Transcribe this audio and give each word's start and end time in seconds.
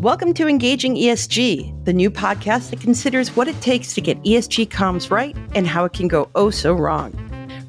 Welcome 0.00 0.34
to 0.34 0.48
Engaging 0.48 0.96
ESG, 0.96 1.84
the 1.84 1.92
new 1.92 2.10
podcast 2.10 2.70
that 2.70 2.80
considers 2.80 3.36
what 3.36 3.46
it 3.46 3.60
takes 3.60 3.94
to 3.94 4.00
get 4.00 4.20
ESG 4.24 4.68
comms 4.70 5.08
right 5.08 5.36
and 5.54 5.68
how 5.68 5.84
it 5.84 5.92
can 5.92 6.08
go 6.08 6.28
oh 6.34 6.50
so 6.50 6.72
wrong. 6.72 7.12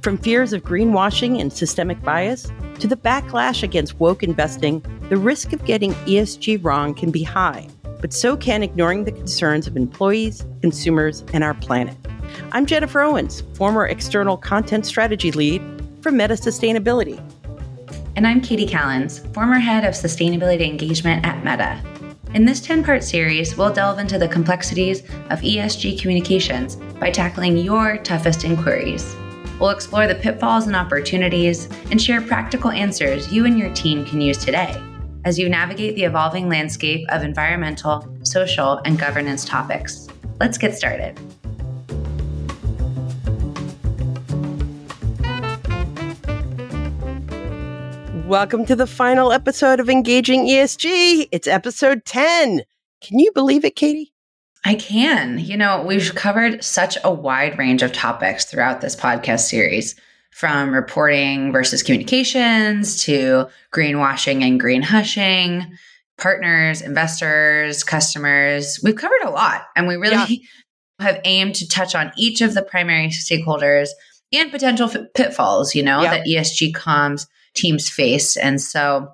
From 0.01 0.17
fears 0.17 0.53
of 0.53 0.63
greenwashing 0.63 1.39
and 1.39 1.53
systemic 1.53 2.01
bias 2.01 2.51
to 2.79 2.87
the 2.87 2.97
backlash 2.97 3.61
against 3.61 3.99
woke 3.99 4.23
investing, 4.23 4.83
the 5.09 5.17
risk 5.17 5.53
of 5.53 5.63
getting 5.63 5.93
ESG 6.05 6.63
wrong 6.63 6.95
can 6.95 7.11
be 7.11 7.21
high, 7.21 7.67
but 7.99 8.11
so 8.11 8.35
can 8.35 8.63
ignoring 8.63 9.03
the 9.03 9.11
concerns 9.11 9.67
of 9.67 9.77
employees, 9.77 10.47
consumers, 10.61 11.23
and 11.33 11.43
our 11.43 11.53
planet. 11.53 11.95
I'm 12.53 12.65
Jennifer 12.65 13.01
Owens, 13.01 13.43
former 13.53 13.85
external 13.85 14.37
content 14.37 14.87
strategy 14.87 15.31
lead 15.31 15.61
for 16.01 16.11
Meta 16.11 16.33
Sustainability. 16.33 17.21
And 18.17 18.27
I'm 18.27 18.41
Kati 18.41 18.69
Callens, 18.69 19.33
former 19.33 19.57
head 19.57 19.85
of 19.85 19.93
sustainability 19.93 20.67
engagement 20.67 21.25
at 21.25 21.45
Meta. 21.45 21.81
In 22.33 22.43
this 22.43 22.59
10 22.59 22.83
part 22.83 23.05
series, 23.05 23.55
we'll 23.55 23.71
delve 23.71 23.99
into 23.99 24.17
the 24.17 24.27
complexities 24.27 24.99
of 25.29 25.39
ESG 25.39 25.99
communications 25.99 26.75
by 26.99 27.09
tackling 27.09 27.55
your 27.57 27.97
toughest 27.97 28.43
inquiries. 28.43 29.15
We'll 29.61 29.69
explore 29.69 30.07
the 30.07 30.15
pitfalls 30.15 30.67
and 30.67 30.75
opportunities 30.75 31.69
and 31.89 32.01
share 32.01 32.21
practical 32.21 32.71
answers 32.71 33.31
you 33.31 33.45
and 33.45 33.57
your 33.57 33.73
team 33.73 34.05
can 34.05 34.19
use 34.19 34.37
today 34.37 34.75
as 35.23 35.39
you 35.39 35.47
navigate 35.47 35.95
the 35.95 36.03
evolving 36.03 36.49
landscape 36.49 37.07
of 37.09 37.23
environmental, 37.23 38.13
social, 38.23 38.81
and 38.83 38.99
governance 38.99 39.45
topics. 39.45 40.09
Let's 40.39 40.57
get 40.57 40.75
started. 40.75 41.17
Welcome 48.31 48.65
to 48.67 48.77
the 48.77 48.87
final 48.87 49.33
episode 49.33 49.81
of 49.81 49.89
Engaging 49.89 50.45
ESG. 50.45 51.27
It's 51.33 51.49
episode 51.49 52.05
10. 52.05 52.61
Can 53.01 53.19
you 53.19 53.29
believe 53.33 53.65
it, 53.65 53.75
Kati? 53.75 54.11
I 54.63 54.75
can. 54.75 55.37
You 55.37 55.57
know, 55.57 55.83
we've 55.85 56.15
covered 56.15 56.63
such 56.63 56.97
a 57.03 57.11
wide 57.11 57.57
range 57.57 57.83
of 57.83 57.91
topics 57.91 58.45
throughout 58.45 58.79
this 58.79 58.95
podcast 58.95 59.49
series 59.49 59.99
from 60.31 60.73
reporting 60.73 61.51
versus 61.51 61.83
communications 61.83 63.03
to 63.03 63.47
greenwashing 63.73 64.43
and 64.43 64.61
green 64.61 64.81
hushing, 64.81 65.69
partners, 66.17 66.81
investors, 66.81 67.83
customers. 67.83 68.79
We've 68.81 68.95
covered 68.95 69.23
a 69.25 69.29
lot 69.29 69.63
and 69.75 69.89
we 69.89 69.97
really 69.97 70.15
yeah. 70.15 70.37
have 71.05 71.19
aimed 71.25 71.55
to 71.55 71.67
touch 71.67 71.95
on 71.95 72.13
each 72.17 72.39
of 72.39 72.53
the 72.53 72.61
primary 72.61 73.09
stakeholders 73.09 73.89
and 74.31 74.49
potential 74.49 74.89
pitfalls, 75.15 75.75
you 75.75 75.83
know, 75.83 76.01
yeah. 76.01 76.11
that 76.11 76.25
ESG 76.25 76.71
comms 76.71 77.25
teams 77.53 77.89
face. 77.89 78.37
And 78.37 78.61
so, 78.61 79.13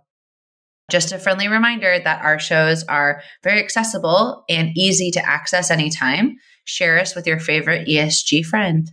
just 0.89 1.11
a 1.11 1.19
friendly 1.19 1.49
reminder 1.49 1.99
that 1.99 2.23
our 2.23 2.39
shows 2.39 2.83
are 2.85 3.21
very 3.43 3.59
accessible 3.59 4.45
and 4.47 4.69
easy 4.77 5.11
to 5.11 5.25
access 5.27 5.69
anytime. 5.69 6.37
Share 6.63 6.97
us 6.97 7.13
with 7.13 7.27
your 7.27 7.39
favorite 7.39 7.87
ESG 7.87 8.45
friend. 8.45 8.89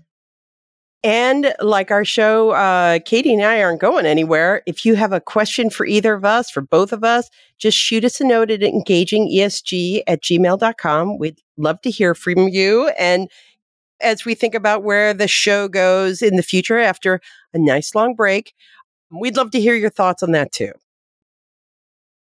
And 1.05 1.55
like 1.61 1.91
our 1.91 2.05
show, 2.05 2.53
uh, 2.53 2.99
Kati 2.99 3.35
and 3.35 3.43
I 3.43 3.63
aren't 3.63 3.81
going 3.81 4.07
anywhere. 4.07 4.63
If 4.67 4.87
you 4.87 4.95
have 4.95 5.13
a 5.13 5.21
question 5.21 5.69
for 5.69 5.85
either 5.85 6.15
of 6.15 6.25
us, 6.25 6.51
for 6.51 6.63
both 6.63 6.95
of 6.95 7.05
us, 7.05 7.29
just 7.59 7.77
shoot 7.77 8.07
us 8.07 8.23
a 8.23 8.25
note 8.25 8.51
at 8.51 8.61
engagingesg 8.61 10.03
at 10.07 10.23
gmail.com. 10.23 11.19
We'd 11.19 11.43
love 11.59 11.83
to 11.83 11.91
hear 11.91 12.15
from 12.15 12.49
you. 12.49 12.89
And 12.99 13.31
as 14.01 14.25
we 14.25 14.35
think 14.35 14.55
about 14.55 14.83
where 14.83 15.13
the 15.13 15.29
show 15.29 15.69
goes 15.69 16.23
in 16.23 16.37
the 16.37 16.43
future 16.43 16.79
after 16.79 17.21
a 17.53 17.59
nice 17.59 17.95
long 17.95 18.15
break, 18.15 18.55
We'd 19.21 19.37
love 19.37 19.51
to 19.53 19.61
hear 19.61 19.75
your 19.75 19.91
thoughts 19.91 20.23
on 20.23 20.33
that 20.33 20.53
too. 20.53 20.73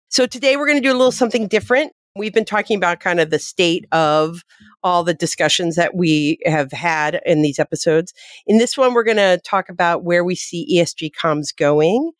So 0.08 0.26
today 0.26 0.56
we're 0.56 0.66
going 0.66 0.82
to 0.82 0.88
do 0.88 0.92
a 0.92 0.98
little 0.98 1.12
something 1.12 1.46
different. 1.46 1.92
We've 2.16 2.34
been 2.34 2.44
talking 2.44 2.76
about 2.76 2.98
kind 2.98 3.20
of 3.20 3.30
the 3.30 3.38
state 3.38 3.86
of 3.92 4.42
all 4.82 5.04
the 5.04 5.14
discussions 5.14 5.76
that 5.76 5.94
we 5.94 6.38
have 6.44 6.72
had 6.72 7.20
in 7.24 7.42
these 7.42 7.60
episodes. 7.60 8.12
In 8.46 8.58
this 8.58 8.76
one, 8.76 8.94
we're 8.94 9.04
going 9.04 9.16
to 9.16 9.40
talk 9.44 9.68
about 9.68 10.02
where 10.02 10.24
we 10.24 10.34
see 10.34 10.78
ESG 10.78 11.12
comms 11.12 11.54
going. 11.56 12.10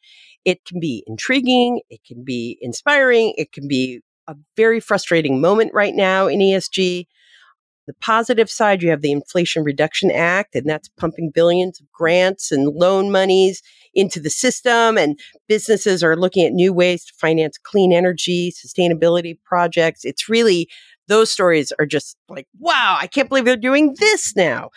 It 0.45 0.65
can 0.65 0.79
be 0.79 1.03
intriguing, 1.07 1.81
it 1.91 2.01
can 2.05 2.25
be 2.25 2.57
inspiring, 2.61 3.35
it 3.37 3.53
can 3.53 3.67
be 3.67 4.01
a 4.29 4.37
very 4.57 4.79
frustrating 4.79 5.41
moment 5.41 5.73
right 5.75 5.95
now 5.95 6.29
in 6.29 6.39
ESG. 6.39 7.07
The 7.91 7.95
positive 8.01 8.49
side, 8.49 8.85
you 8.85 8.91
have 8.91 9.01
the 9.01 9.11
Inflation 9.11 9.65
Reduction 9.65 10.13
Act, 10.13 10.55
and 10.55 10.65
that's 10.65 10.89
pumping 10.91 11.33
billions 11.35 11.81
of 11.81 11.91
grants 11.91 12.53
and 12.53 12.73
loan 12.73 13.11
monies 13.11 13.63
into 13.95 14.21
the 14.21 14.31
system. 14.31 14.97
And 14.97 15.19
businesses 15.49 16.05
are 16.05 16.15
looking 16.15 16.47
at 16.47 16.53
new 16.53 16.73
ways 16.73 17.05
to 17.07 17.13
finance 17.21 17.59
clean 17.61 17.93
energy, 17.93 18.53
sustainability 18.53 19.37
projects. 19.45 20.05
It's 20.05 20.29
really, 20.29 20.69
those 21.09 21.33
stories 21.33 21.73
are 21.81 21.85
just 21.85 22.17
like, 22.29 22.47
wow, 22.61 22.97
I 22.97 23.09
can't 23.09 23.29
believe 23.29 23.45
they're 23.45 23.57
doing 23.57 23.97
this 23.99 24.37
now. 24.37 24.71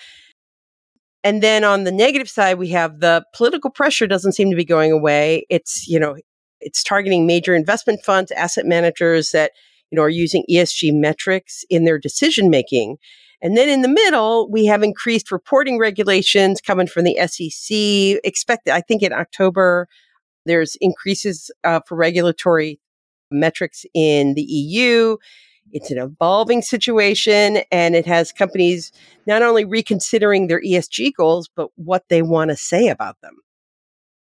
And 1.24 1.44
then 1.44 1.64
on 1.64 1.84
the 1.84 1.92
negative 1.92 2.32
side, 2.32 2.58
we 2.58 2.70
have 2.70 3.00
the 3.00 3.24
political 3.36 3.70
pressure 3.70 4.08
doesn't 4.08 4.32
seem 4.32 4.50
to 4.50 4.58
be 4.58 4.66
going 4.66 4.92
away. 4.92 5.46
It's, 5.52 5.88
you 5.88 6.00
know, 6.00 6.16
it's 6.62 6.84
targeting 6.84 7.28
major 7.28 7.54
investment 7.54 8.04
funds, 8.04 8.32
asset 8.32 8.66
managers 8.66 9.30
that, 9.34 9.52
you 9.94 9.98
know, 9.98 10.02
are 10.02 10.10
using 10.10 10.44
ESG 10.50 10.92
metrics 10.92 11.64
in 11.70 11.86
their 11.86 12.00
decision 12.00 12.50
making. 12.50 12.98
And 13.44 13.56
then 13.56 13.70
in 13.70 13.84
the 13.84 13.88
middle, 13.88 14.50
we 14.50 14.66
have 14.66 14.82
increased 14.82 15.32
reporting 15.32 15.78
regulations 15.78 16.62
coming 16.62 16.88
from 16.88 17.04
the 17.04 17.16
SEC. 17.28 18.20
Expected, 18.24 18.74
I 18.74 18.82
think 18.82 19.04
in 19.04 19.14
October, 19.14 19.88
there's 20.48 20.76
increases 20.82 21.52
uh, 21.64 21.82
for 21.88 21.96
regulatory 21.96 22.80
metrics 23.30 23.86
in 23.94 24.34
the 24.34 24.42
EU. 24.42 25.18
It's 25.72 25.92
an 25.92 26.00
evolving 26.00 26.64
situation 26.64 27.60
and 27.72 27.96
it 27.96 28.08
has 28.08 28.32
companies 28.32 28.92
not 29.28 29.44
only 29.44 29.64
reconsidering 29.64 30.48
their 30.48 30.62
ESG 30.62 31.12
goals, 31.16 31.52
but 31.56 31.70
what 31.76 32.06
they 32.10 32.24
want 32.24 32.50
to 32.50 32.58
say 32.58 32.88
about 32.88 33.22
them. 33.22 33.36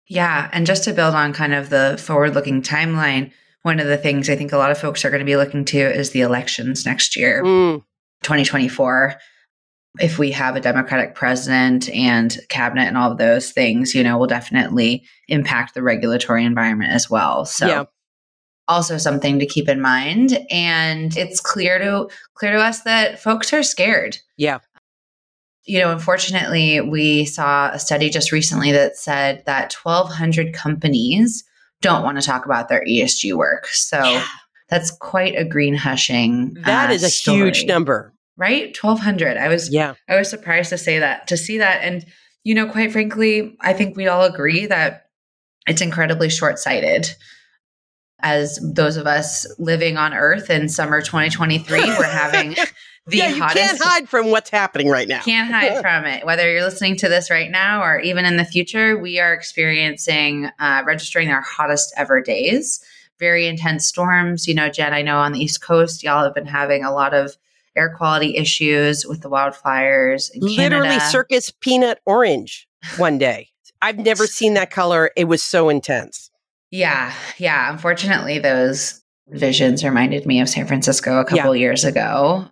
Yeah. 0.07 0.49
And 0.53 0.66
just 0.66 0.85
to 0.85 0.94
build 0.94 1.13
on 1.13 1.34
kind 1.34 1.53
of 1.53 1.69
the 1.69 2.01
forward 2.01 2.35
looking 2.35 2.61
timeline, 2.61 3.34
one 3.67 3.81
of 3.81 3.88
the 3.88 3.97
things 3.97 4.29
I 4.29 4.38
think 4.38 4.53
a 4.53 4.57
lot 4.57 4.72
of 4.72 4.78
folks 4.78 5.03
are 5.03 5.09
going 5.09 5.19
to 5.19 5.25
be 5.25 5.35
looking 5.35 5.66
to 5.66 5.78
is 5.78 6.11
the 6.11 6.22
elections 6.22 6.85
next 6.85 7.17
year. 7.17 7.44
Mm. 7.44 7.83
2024 8.23 9.16
if 10.00 10.19
we 10.19 10.31
have 10.31 10.55
a 10.55 10.61
democratic 10.61 11.16
president 11.16 11.89
and 11.89 12.39
cabinet 12.50 12.88
and 12.88 12.97
all 12.97 13.11
of 13.11 13.17
those 13.17 13.51
things 13.51 13.94
you 13.94 14.03
know 14.03 14.17
will 14.17 14.25
definitely 14.28 15.03
impact 15.28 15.75
the 15.75 15.83
regulatory 15.83 16.44
environment 16.44 16.91
as 16.91 17.11
well 17.11 17.45
so 17.45 17.67
yeah. 17.67 17.83
also 18.67 18.97
something 18.97 19.38
to 19.38 19.45
keep 19.45 19.69
in 19.69 19.79
mind 19.79 20.39
and 20.49 21.16
it's 21.16 21.39
clear 21.39 21.78
to 21.78 22.09
clear 22.34 22.53
to 22.53 22.59
us 22.59 22.81
that 22.81 23.19
folks 23.19 23.53
are 23.53 23.61
scared 23.61 24.17
yeah 24.35 24.57
you 25.66 25.79
know 25.79 25.91
unfortunately 25.91 26.81
we 26.81 27.23
saw 27.23 27.69
a 27.69 27.78
study 27.78 28.09
just 28.09 28.31
recently 28.31 28.72
that 28.72 28.97
said 28.97 29.44
that 29.45 29.73
1200 29.73 30.53
companies 30.53 31.44
don't 31.81 32.03
want 32.03 32.19
to 32.19 32.25
talk 32.25 32.45
about 32.45 32.69
their 32.69 32.83
esg 32.85 33.33
work 33.33 33.67
so 33.67 34.03
yeah. 34.03 34.25
That's 34.69 34.91
quite 34.91 35.35
a 35.38 35.45
green 35.45 35.75
hushing. 35.75 36.55
That 36.65 36.89
uh, 36.89 36.93
is 36.93 37.03
a 37.03 37.09
story, 37.09 37.38
huge 37.38 37.65
number, 37.65 38.13
right? 38.35 38.73
Twelve 38.73 38.99
hundred. 38.99 39.38
I 39.38 39.47
was 39.47 39.71
yeah. 39.71 39.93
I 40.09 40.17
was 40.17 40.29
surprised 40.29 40.69
to 40.69 40.77
say 40.77 40.99
that 40.99 41.27
to 41.27 41.37
see 41.37 41.57
that, 41.59 41.83
and 41.83 42.05
you 42.43 42.53
know, 42.53 42.67
quite 42.67 42.91
frankly, 42.91 43.55
I 43.61 43.73
think 43.73 43.95
we 43.95 44.07
all 44.07 44.23
agree 44.23 44.66
that 44.66 45.05
it's 45.67 45.81
incredibly 45.81 46.29
short 46.29 46.59
sighted. 46.59 47.09
As 48.19 48.59
those 48.73 48.97
of 48.97 49.05
us 49.05 49.45
living 49.59 49.95
on 49.95 50.13
Earth 50.13 50.49
in 50.49 50.69
summer 50.69 51.01
2023, 51.01 51.79
we're 51.79 52.03
having 52.03 52.55
the 53.07 53.18
yeah, 53.18 53.29
you 53.29 53.41
hottest. 53.41 53.57
can't 53.57 53.79
hide 53.81 54.09
from 54.09 54.31
what's 54.31 54.50
happening 54.50 54.90
right 54.90 55.07
now. 55.07 55.22
Can't 55.22 55.51
hide 55.51 55.81
from 55.81 56.06
it. 56.06 56.25
Whether 56.25 56.51
you're 56.51 56.63
listening 56.63 56.97
to 56.97 57.09
this 57.09 57.29
right 57.31 57.50
now 57.50 57.81
or 57.81 58.00
even 58.00 58.25
in 58.25 58.38
the 58.38 58.45
future, 58.45 58.97
we 58.97 59.19
are 59.19 59.34
experiencing, 59.34 60.50
uh, 60.59 60.84
registering 60.85 61.29
our 61.29 61.41
hottest 61.41 61.93
ever 61.97 62.22
days 62.22 62.84
very 63.20 63.47
intense 63.47 63.85
storms. 63.85 64.47
You 64.47 64.55
know, 64.55 64.70
Jen, 64.70 64.93
I 64.93 65.02
know 65.02 65.17
on 65.17 65.34
the 65.34 65.40
East 65.40 65.61
Coast, 65.61 66.03
y'all 66.03 66.23
have 66.23 66.35
been 66.35 66.46
having 66.46 66.84
a 66.84 66.91
lot 66.91 67.14
of 67.14 67.35
air 67.76 67.93
quality 67.96 68.35
issues 68.37 69.05
with 69.05 69.22
the 69.22 69.29
wildfires. 69.29 70.29
Literally 70.35 70.99
circus 70.99 71.52
peanut 71.52 71.99
orange 72.05 72.67
one 72.97 73.17
day. 73.17 73.49
I've 73.81 73.97
never 73.97 74.28
seen 74.28 74.55
that 74.55 74.72
color. 74.72 75.11
It 75.16 75.26
was 75.26 75.43
so 75.43 75.70
intense. 75.70 76.31
Yeah. 76.72 77.14
Yeah. 77.37 77.72
Unfortunately, 77.72 78.40
those 78.40 79.02
visions 79.29 79.84
reminded 79.84 80.26
me 80.26 80.41
of 80.41 80.49
San 80.49 80.67
Francisco 80.67 81.20
a 81.20 81.26
couple 81.26 81.55
yeah. 81.55 81.61
years 81.61 81.84
ago. 81.84 82.46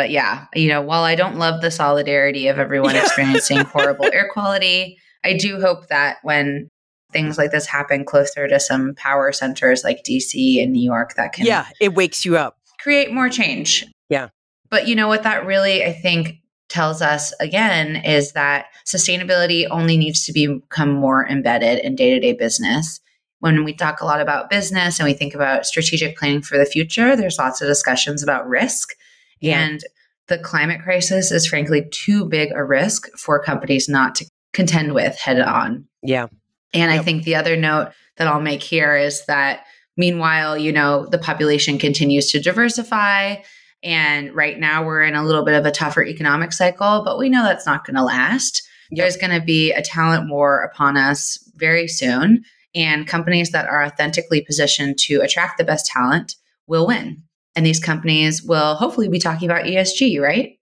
But 0.00 0.08
yeah, 0.08 0.46
you 0.54 0.66
know, 0.66 0.80
while 0.80 1.04
I 1.04 1.14
don't 1.14 1.36
love 1.36 1.60
the 1.60 1.70
solidarity 1.70 2.48
of 2.48 2.58
everyone 2.58 2.96
experiencing 2.96 3.58
horrible 3.66 4.06
air 4.10 4.30
quality, 4.32 4.96
I 5.22 5.36
do 5.36 5.60
hope 5.60 5.88
that 5.88 6.16
when 6.22 6.70
things 7.12 7.36
like 7.36 7.50
this 7.50 7.66
happen 7.66 8.06
closer 8.06 8.48
to 8.48 8.58
some 8.58 8.94
power 8.94 9.30
centers 9.30 9.84
like 9.84 10.02
DC 10.02 10.62
and 10.62 10.72
New 10.72 10.82
York 10.82 11.16
that 11.16 11.34
can 11.34 11.44
Yeah, 11.44 11.66
it 11.82 11.92
wakes 11.92 12.24
you 12.24 12.38
up. 12.38 12.56
Create 12.80 13.12
more 13.12 13.28
change. 13.28 13.84
Yeah. 14.08 14.28
But 14.70 14.88
you 14.88 14.96
know 14.96 15.06
what 15.06 15.22
that 15.24 15.44
really 15.44 15.84
I 15.84 15.92
think 15.92 16.36
tells 16.70 17.02
us 17.02 17.34
again 17.38 17.96
is 17.96 18.32
that 18.32 18.68
sustainability 18.86 19.66
only 19.70 19.98
needs 19.98 20.24
to 20.24 20.32
become 20.32 20.94
more 20.94 21.28
embedded 21.28 21.80
in 21.80 21.94
day 21.94 22.08
to 22.14 22.20
day 22.20 22.32
business. 22.32 23.00
When 23.40 23.64
we 23.64 23.74
talk 23.74 24.00
a 24.00 24.06
lot 24.06 24.22
about 24.22 24.48
business 24.48 24.98
and 24.98 25.06
we 25.06 25.12
think 25.12 25.34
about 25.34 25.66
strategic 25.66 26.16
planning 26.16 26.40
for 26.40 26.56
the 26.56 26.64
future, 26.64 27.16
there's 27.16 27.38
lots 27.38 27.60
of 27.60 27.68
discussions 27.68 28.22
about 28.22 28.48
risk. 28.48 28.94
Yeah. 29.40 29.60
And 29.60 29.80
the 30.28 30.38
climate 30.38 30.82
crisis 30.82 31.30
is 31.30 31.46
frankly 31.46 31.88
too 31.90 32.24
big 32.24 32.52
a 32.52 32.64
risk 32.64 33.08
for 33.18 33.42
companies 33.42 33.88
not 33.88 34.14
to 34.16 34.26
contend 34.52 34.94
with 34.94 35.18
head 35.18 35.40
on. 35.40 35.86
Yeah. 36.02 36.26
And 36.72 36.90
yep. 36.92 37.00
I 37.00 37.02
think 37.02 37.24
the 37.24 37.34
other 37.34 37.56
note 37.56 37.92
that 38.16 38.28
I'll 38.28 38.40
make 38.40 38.62
here 38.62 38.96
is 38.96 39.24
that 39.26 39.64
meanwhile, 39.96 40.56
you 40.56 40.72
know, 40.72 41.06
the 41.06 41.18
population 41.18 41.78
continues 41.78 42.30
to 42.30 42.40
diversify 42.40 43.36
and 43.82 44.34
right 44.34 44.58
now 44.58 44.84
we're 44.84 45.02
in 45.02 45.14
a 45.14 45.24
little 45.24 45.44
bit 45.44 45.54
of 45.54 45.64
a 45.64 45.70
tougher 45.70 46.04
economic 46.04 46.52
cycle, 46.52 47.02
but 47.04 47.18
we 47.18 47.28
know 47.28 47.44
that's 47.44 47.66
not 47.66 47.86
going 47.86 47.96
to 47.96 48.02
last. 48.02 48.62
Yep. 48.90 48.98
There's 48.98 49.16
going 49.16 49.38
to 49.38 49.44
be 49.44 49.72
a 49.72 49.82
talent 49.82 50.30
war 50.30 50.62
upon 50.62 50.96
us 50.96 51.38
very 51.56 51.88
soon. 51.88 52.44
And 52.74 53.06
companies 53.06 53.50
that 53.50 53.66
are 53.66 53.84
authentically 53.84 54.42
positioned 54.42 54.98
to 55.00 55.20
attract 55.22 55.58
the 55.58 55.64
best 55.64 55.86
talent 55.86 56.36
will 56.66 56.86
win. 56.86 57.22
And 57.56 57.66
these 57.66 57.80
companies 57.80 58.42
will 58.42 58.74
hopefully 58.76 59.08
be 59.08 59.18
talking 59.18 59.50
about 59.50 59.64
ESG, 59.64 60.20
right? 60.20 60.58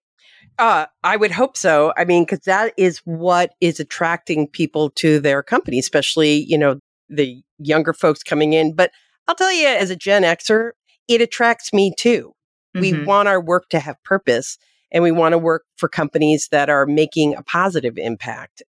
Uh, 0.58 0.86
I 1.04 1.16
would 1.16 1.30
hope 1.30 1.56
so. 1.56 1.92
I 1.96 2.04
mean, 2.04 2.24
because 2.24 2.40
that 2.40 2.72
is 2.76 2.98
what 3.04 3.52
is 3.60 3.78
attracting 3.78 4.48
people 4.48 4.90
to 4.96 5.20
their 5.20 5.42
company, 5.42 5.78
especially, 5.78 6.44
you 6.48 6.58
know, 6.58 6.80
the 7.08 7.40
younger 7.58 7.92
folks 7.92 8.22
coming 8.22 8.54
in. 8.54 8.74
But 8.74 8.90
I'll 9.28 9.36
tell 9.36 9.52
you, 9.52 9.68
as 9.68 9.90
a 9.90 9.96
Gen 9.96 10.22
Xer, 10.22 10.70
it 11.06 11.20
attracts 11.20 11.72
me 11.72 11.92
too. 11.96 12.32
We 12.74 12.92
mm-hmm. 12.92 13.04
want 13.04 13.28
our 13.28 13.40
work 13.40 13.68
to 13.70 13.78
have 13.78 14.02
purpose 14.04 14.58
and 14.90 15.02
we 15.02 15.12
want 15.12 15.32
to 15.32 15.38
work 15.38 15.64
for 15.76 15.88
companies 15.88 16.48
that 16.50 16.68
are 16.68 16.86
making 16.86 17.34
a 17.34 17.42
positive 17.42 17.96
impact. 17.96 18.62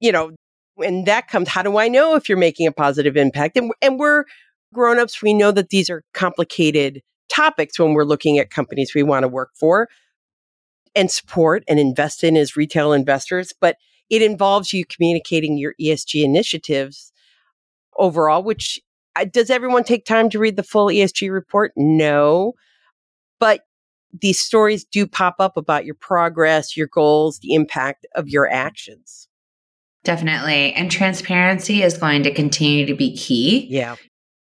You 0.00 0.12
know, 0.12 0.32
and 0.78 1.06
that 1.06 1.28
comes, 1.28 1.48
how 1.48 1.62
do 1.62 1.78
I 1.78 1.88
know 1.88 2.14
if 2.14 2.28
you're 2.28 2.38
making 2.38 2.66
a 2.66 2.72
positive 2.72 3.16
impact? 3.16 3.56
And, 3.56 3.72
and 3.82 3.98
we're 3.98 4.24
grown-ups. 4.72 5.22
We 5.22 5.34
know 5.34 5.50
that 5.52 5.70
these 5.70 5.90
are 5.90 6.02
complicated 6.12 7.02
topics 7.28 7.78
when 7.78 7.94
we're 7.94 8.04
looking 8.04 8.38
at 8.38 8.50
companies 8.50 8.94
we 8.94 9.02
want 9.02 9.24
to 9.24 9.28
work 9.28 9.50
for 9.54 9.88
and 10.94 11.10
support 11.10 11.62
and 11.68 11.78
invest 11.78 12.24
in 12.24 12.36
as 12.36 12.56
retail 12.56 12.92
investors. 12.92 13.52
But 13.60 13.76
it 14.10 14.22
involves 14.22 14.72
you 14.72 14.84
communicating 14.86 15.58
your 15.58 15.74
ESG 15.80 16.24
initiatives 16.24 17.12
overall, 17.96 18.42
which 18.42 18.80
uh, 19.16 19.24
does 19.24 19.50
everyone 19.50 19.84
take 19.84 20.04
time 20.04 20.30
to 20.30 20.38
read 20.38 20.56
the 20.56 20.62
full 20.62 20.86
ESG 20.86 21.30
report? 21.30 21.72
No. 21.76 22.54
But 23.38 23.62
these 24.12 24.40
stories 24.40 24.84
do 24.84 25.06
pop 25.06 25.36
up 25.38 25.56
about 25.56 25.84
your 25.84 25.94
progress, 25.94 26.76
your 26.76 26.86
goals, 26.86 27.40
the 27.40 27.54
impact 27.54 28.06
of 28.14 28.28
your 28.28 28.50
actions. 28.50 29.28
Definitely. 30.04 30.72
And 30.72 30.90
transparency 30.90 31.82
is 31.82 31.98
going 31.98 32.22
to 32.22 32.32
continue 32.32 32.86
to 32.86 32.94
be 32.94 33.14
key. 33.16 33.66
Yeah. 33.68 33.96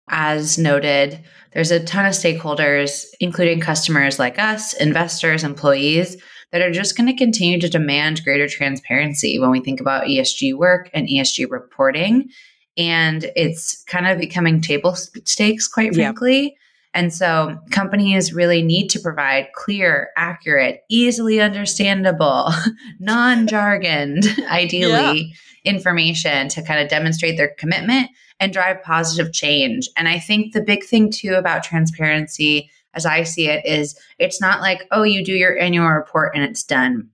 As 0.08 0.58
noted, 0.58 1.24
there's 1.54 1.72
a 1.72 1.84
ton 1.84 2.06
of 2.06 2.14
stakeholders, 2.14 3.06
including 3.20 3.60
customers 3.60 4.20
like 4.20 4.38
us, 4.38 4.74
investors, 4.74 5.44
employees, 5.44 6.18
that 6.52 6.62
are 6.62 6.72
just 6.72 6.96
going 6.96 7.08
to 7.08 7.18
continue 7.18 7.60
to 7.60 7.70
demand 7.70 8.24
greater 8.24 8.48
transparency 8.48 9.40
when 9.40 9.52
we 9.52 9.62
think 9.62 9.82
about 9.82 10.06
ESG 10.06 10.56
work 10.56 10.90
and 10.94 11.08
ESG 11.08 11.50
reporting. 11.50 12.30
And 12.78 13.32
it's 13.36 13.84
kind 13.86 14.08
of 14.08 14.20
becoming 14.20 14.62
table 14.62 14.96
stakes, 14.96 15.68
quite 15.68 15.96
frankly. 15.96 16.56
And 16.94 17.14
so 17.14 17.60
companies 17.72 18.34
really 18.34 18.62
need 18.62 18.88
to 18.92 19.00
provide 19.00 19.50
clear, 19.54 20.12
accurate, 20.16 20.84
easily 20.90 21.42
understandable, 21.42 22.52
non 23.00 23.48
jargoned, 23.48 24.26
ideally, 24.50 25.36
yeah. 25.64 25.72
information 25.72 26.48
to 26.50 26.64
kind 26.64 26.80
of 26.80 26.90
demonstrate 26.90 27.38
their 27.38 27.54
commitment 27.58 28.10
and 28.40 28.54
drive 28.54 28.84
positive 28.84 29.34
change. 29.34 29.90
And 29.98 30.08
I 30.08 30.20
think 30.20 30.54
the 30.54 30.62
big 30.62 30.84
thing 30.84 31.12
too 31.12 31.36
about 31.36 31.64
transparency, 31.64 32.70
as 32.94 33.06
I 33.06 33.24
see 33.24 33.48
it, 33.48 33.66
is 33.66 33.98
it's 34.20 34.42
not 34.42 34.62
like, 34.62 34.88
oh, 34.92 35.04
you 35.04 35.24
do 35.24 35.34
your 35.34 35.58
annual 35.58 35.88
report 35.88 36.36
and 36.36 36.44
it's 36.44 36.64
done. 36.64 37.10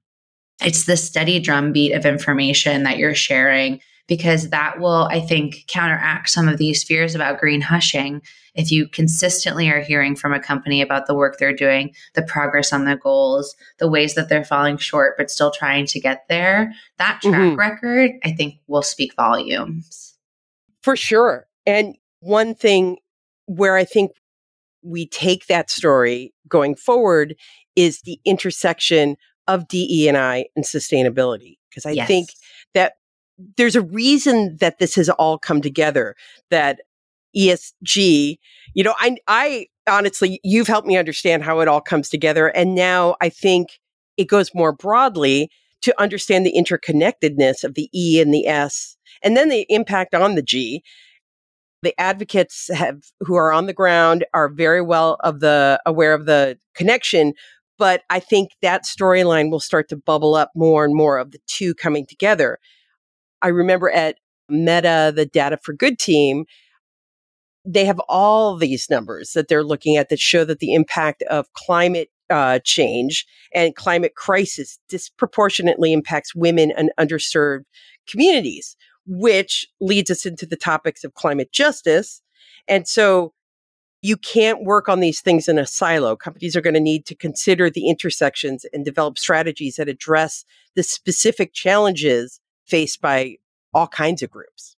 It's 0.64 0.86
the 0.86 0.98
steady 0.98 1.40
drumbeat 1.40 1.94
of 1.94 2.06
information 2.06 2.84
that 2.84 2.98
you're 2.98 3.16
sharing 3.16 3.82
because 4.08 4.50
that 4.50 4.80
will, 4.80 5.08
I 5.10 5.22
think, 5.22 5.64
counteract 5.68 6.30
some 6.30 6.48
of 6.48 6.58
these 6.58 6.84
fears 6.84 7.16
about 7.16 7.40
green 7.40 7.62
hushing. 7.62 8.22
If 8.54 8.72
you 8.72 8.88
consistently 8.88 9.70
are 9.70 9.80
hearing 9.80 10.16
from 10.16 10.34
a 10.34 10.40
company 10.40 10.82
about 10.82 11.08
the 11.08 11.16
work 11.16 11.38
they're 11.38 11.56
doing, 11.56 11.96
the 12.14 12.22
progress 12.22 12.74
on 12.74 12.84
their 12.84 12.98
goals, 12.98 13.56
the 13.78 13.90
ways 13.90 14.16
that 14.16 14.28
they're 14.28 14.44
falling 14.44 14.78
short, 14.78 15.16
but 15.18 15.32
still 15.32 15.52
trying 15.52 15.86
to 15.86 16.00
get 16.00 16.26
there, 16.28 16.74
that 16.98 17.22
track 17.22 17.34
mm-hmm. 17.34 17.60
record, 17.60 18.12
I 18.26 18.34
think, 18.34 18.56
will 18.68 18.82
speak 18.82 19.16
volumes. 19.16 20.11
For 20.82 20.96
sure. 20.96 21.48
And 21.66 21.96
one 22.20 22.56
thing 22.56 22.98
where 23.46 23.76
I 23.76 23.86
think 23.86 24.12
we 24.84 25.08
take 25.08 25.48
that 25.48 25.70
story 25.70 26.34
going 26.48 26.76
forward 26.76 27.36
is 27.76 28.02
the 28.02 28.20
intersection 28.26 29.16
of 29.48 29.68
DE 29.68 30.08
and 30.08 30.18
I 30.18 30.46
and 30.56 30.66
sustainability. 30.66 31.58
Because 31.70 31.86
I 31.86 31.92
yes. 31.92 32.08
think 32.08 32.30
that 32.74 32.94
there's 33.58 33.76
a 33.76 33.82
reason 33.82 34.58
that 34.60 34.80
this 34.80 34.96
has 34.96 35.10
all 35.10 35.38
come 35.38 35.62
together 35.62 36.16
that 36.50 36.82
ESG, 37.36 38.38
you 38.74 38.84
know, 38.84 38.94
I, 39.00 39.18
I 39.28 39.68
honestly, 39.88 40.40
you've 40.44 40.68
helped 40.68 40.88
me 40.88 40.98
understand 40.98 41.44
how 41.44 41.60
it 41.60 41.68
all 41.68 41.82
comes 41.82 42.10
together. 42.10 42.48
And 42.50 42.76
now 42.76 43.16
I 43.22 43.30
think 43.30 43.80
it 44.18 44.26
goes 44.26 44.54
more 44.54 44.74
broadly 44.74 45.50
to 45.82 46.00
understand 46.00 46.46
the 46.46 46.54
interconnectedness 46.54 47.64
of 47.64 47.74
the 47.74 47.90
E 47.94 48.22
and 48.22 48.34
the 48.34 48.48
S 48.48 48.98
and 49.24 49.36
then 49.36 49.50
the 49.50 49.66
impact 49.70 50.14
on 50.14 50.36
the 50.36 50.42
G. 50.42 50.84
The 51.84 52.00
advocates 52.00 52.70
have, 52.74 53.02
who 53.22 53.36
are 53.36 53.52
on 53.52 53.66
the 53.66 53.74
ground 53.74 54.24
are 54.34 54.50
very 54.50 54.82
well 54.82 55.18
of 55.22 55.40
the 55.40 55.82
aware 55.86 56.14
of 56.14 56.26
the 56.26 56.58
connection, 56.76 57.34
but 57.80 58.04
I 58.12 58.20
think 58.20 58.52
that 58.62 58.86
storyline 58.86 59.50
will 59.50 59.60
start 59.60 59.90
to 59.90 59.96
bubble 59.96 60.36
up 60.36 60.52
more 60.56 60.86
and 60.86 60.96
more 60.96 61.18
of 61.18 61.32
the 61.32 61.40
two 61.48 61.74
coming 61.74 62.06
together. 62.06 62.60
I 63.42 63.48
remember 63.48 63.90
at 63.90 64.18
Meta, 64.48 65.12
the 65.16 65.26
Data 65.26 65.58
for 65.64 65.74
Good 65.74 65.98
team, 65.98 66.46
they 67.66 67.86
have 67.86 68.00
all 68.08 68.56
these 68.56 68.90
numbers 68.90 69.32
that 69.32 69.48
they're 69.48 69.64
looking 69.64 69.98
at 69.98 70.10
that 70.10 70.20
show 70.20 70.46
that 70.46 70.60
the 70.60 70.74
impact 70.74 71.24
of 71.24 71.52
climate 71.54 72.10
uh, 72.30 72.60
change 72.64 73.26
and 73.54 73.76
climate 73.76 74.16
crisis 74.16 74.80
disproportionately 74.90 75.94
impacts 75.94 76.34
women 76.34 76.72
and 76.72 76.92
underserved 77.00 77.64
communities, 78.08 78.76
which 79.06 79.68
leads 79.80 80.10
us 80.10 80.26
into 80.26 80.46
the 80.46 80.56
topics 80.56 81.04
of 81.04 81.14
climate 81.14 81.52
justice. 81.52 82.22
And 82.68 82.88
so 82.88 83.34
you 84.02 84.18
can't 84.18 84.64
work 84.64 84.90
on 84.90 85.00
these 85.00 85.22
things 85.22 85.48
in 85.48 85.60
a 85.60 85.66
silo. 85.66 86.16
Companies 86.16 86.56
are 86.56 86.62
going 86.62 86.74
to 86.74 86.80
need 86.80 87.06
to 87.06 87.16
consider 87.16 87.70
the 87.70 87.88
intersections 87.88 88.66
and 88.74 88.84
develop 88.84 89.20
strategies 89.20 89.76
that 89.76 89.88
address 89.88 90.44
the 90.76 90.84
specific 90.84 91.54
challenges 91.54 92.40
faced 92.66 93.02
by 93.02 93.38
all 93.74 93.88
kinds 93.88 94.24
of 94.24 94.32
groups. 94.32 94.76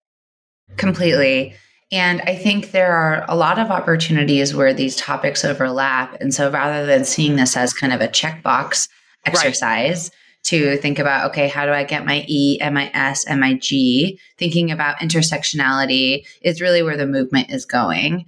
Completely. 0.76 1.54
And 1.92 2.22
I 2.22 2.34
think 2.34 2.70
there 2.70 2.92
are 2.92 3.24
a 3.28 3.36
lot 3.36 3.58
of 3.58 3.70
opportunities 3.70 4.54
where 4.54 4.72
these 4.72 4.96
topics 4.96 5.44
overlap. 5.44 6.18
And 6.20 6.32
so 6.32 6.50
rather 6.50 6.86
than 6.86 7.04
seeing 7.04 7.36
this 7.36 7.56
as 7.56 7.74
kind 7.74 7.92
of 7.92 8.00
a 8.00 8.08
checkbox 8.08 8.88
exercise, 9.26 10.10
right. 10.10 10.18
To 10.46 10.76
think 10.78 10.98
about, 10.98 11.30
okay, 11.30 11.46
how 11.46 11.66
do 11.66 11.72
I 11.72 11.84
get 11.84 12.04
my 12.04 12.24
E 12.26 12.58
and 12.60 12.74
my 12.74 12.90
S 12.94 13.24
and 13.24 13.40
my 13.40 13.54
G? 13.54 14.18
Thinking 14.38 14.72
about 14.72 14.98
intersectionality 14.98 16.26
is 16.40 16.60
really 16.60 16.82
where 16.82 16.96
the 16.96 17.06
movement 17.06 17.50
is 17.50 17.64
going. 17.64 18.26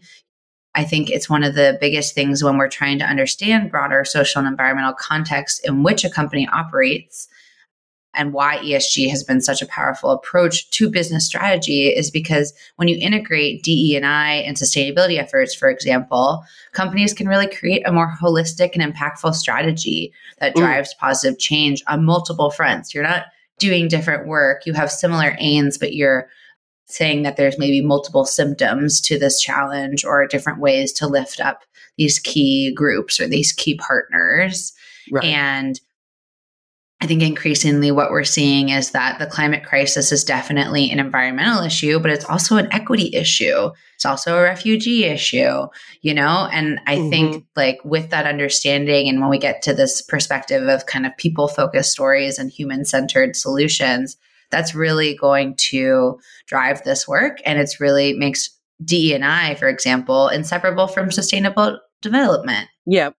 I 0.77 0.85
think 0.85 1.11
it's 1.11 1.29
one 1.29 1.45
of 1.45 1.55
the 1.55 1.77
biggest 1.81 2.15
things 2.15 2.43
when 2.43 2.57
we're 2.57 2.69
trying 2.69 2.99
to 3.01 3.05
understand 3.05 3.71
broader 3.71 4.05
social 4.05 4.41
and 4.41 4.49
environmental 4.49 4.93
context 4.93 5.65
in 5.65 5.83
which 5.83 6.05
a 6.05 6.11
company 6.11 6.49
operates 6.53 7.29
and 8.15 8.33
why 8.33 8.59
ESG 8.59 9.11
has 9.11 9.23
been 9.23 9.41
such 9.41 9.63
a 9.63 9.67
powerful 9.67 10.11
approach 10.11 10.71
to 10.71 10.91
business 10.91 11.27
strategy 11.27 11.89
is 11.89 12.11
because 12.11 12.53
when 12.77 12.89
you 12.89 12.97
integrate 12.99 13.63
DE&I 13.63 14.35
and 14.35 14.57
sustainability 14.57 15.19
efforts, 15.19 15.55
for 15.55 15.69
example, 15.69 16.45
companies 16.73 17.13
can 17.13 17.29
really 17.29 17.49
create 17.49 17.87
a 17.87 17.93
more 17.93 18.15
holistic 18.21 18.75
and 18.75 18.95
impactful 18.95 19.35
strategy 19.35 20.13
that 20.39 20.55
mm. 20.55 20.61
drives 20.61 20.95
positive 20.95 21.39
change 21.39 21.83
on 21.87 22.05
multiple 22.05 22.51
fronts. 22.51 22.95
You're 22.95 23.05
not 23.05 23.27
doing 23.59 23.89
different 23.89 24.27
work. 24.27 24.67
You 24.67 24.73
have 24.73 24.91
similar 24.91 25.37
aims, 25.39 25.79
but 25.79 25.95
you're 25.95 26.29
saying 26.87 27.23
that 27.23 27.37
there's 27.37 27.59
maybe 27.59 27.81
multiple 27.81 28.25
symptoms 28.25 29.01
to 29.01 29.19
this 29.19 29.41
challenge 29.41 30.05
or 30.05 30.27
different 30.27 30.61
ways 30.61 30.93
to 30.93 31.07
lift 31.07 31.41
up 31.41 31.63
these 31.97 32.19
key 32.19 32.73
groups 32.75 33.21
or 33.21 33.27
these 33.27 33.53
key 33.53 33.77
partners. 33.77 34.73
Right. 35.11 35.25
And 35.25 35.81
I 37.01 37.07
think 37.07 37.23
increasingly 37.23 37.91
what 37.91 38.11
we're 38.11 38.25
seeing 38.25 38.71
is 38.71 38.93
that 38.93 39.19
the 39.19 39.27
climate 39.27 39.65
crisis 39.65 40.11
is 40.11 40.25
definitely 40.25 40.91
an 40.91 41.01
environmental 41.01 41.63
issue, 41.63 41.99
but 41.99 42.11
it's 42.11 42.25
also 42.25 42.57
an 42.57 42.73
equity 42.73 43.15
issue. 43.15 43.71
It's 43.97 44.07
also 44.07 44.39
a 44.39 44.43
refugee 44.43 45.05
issue, 45.05 45.67
you 46.01 46.15
know? 46.15 46.49
And 46.51 46.81
I 46.87 46.97
mm-hmm. 46.97 47.11
think, 47.11 47.47
like, 47.57 47.79
with 47.85 48.11
that 48.11 48.27
understanding, 48.27 49.09
and 49.09 49.21
when 49.21 49.29
we 49.29 49.39
get 49.39 49.61
to 49.63 49.75
this 49.75 50.01
perspective 50.01 50.67
of 50.69 50.87
kind 50.87 51.05
of 51.05 51.17
people 51.19 51.49
focused 51.49 51.93
stories 51.93 52.39
and 52.39 52.51
human 52.51 52.85
centered 52.87 53.37
solutions, 53.37 54.17
that's 54.51 54.75
really 54.75 55.17
going 55.17 55.57
to 55.57 56.19
drive 56.47 56.85
this 56.85 57.07
work. 57.09 57.39
And 57.45 57.59
it's 57.59 57.81
really 57.81 58.15
makes 58.15 58.49
DE 58.83 59.15
and 59.15 59.25
I, 59.25 59.57
for 59.57 59.69
example, 59.69 60.29
inseparable 60.29 60.87
from 60.87 61.11
sustainable 61.11 61.81
development. 62.01 62.69
Yeah. 62.87 63.11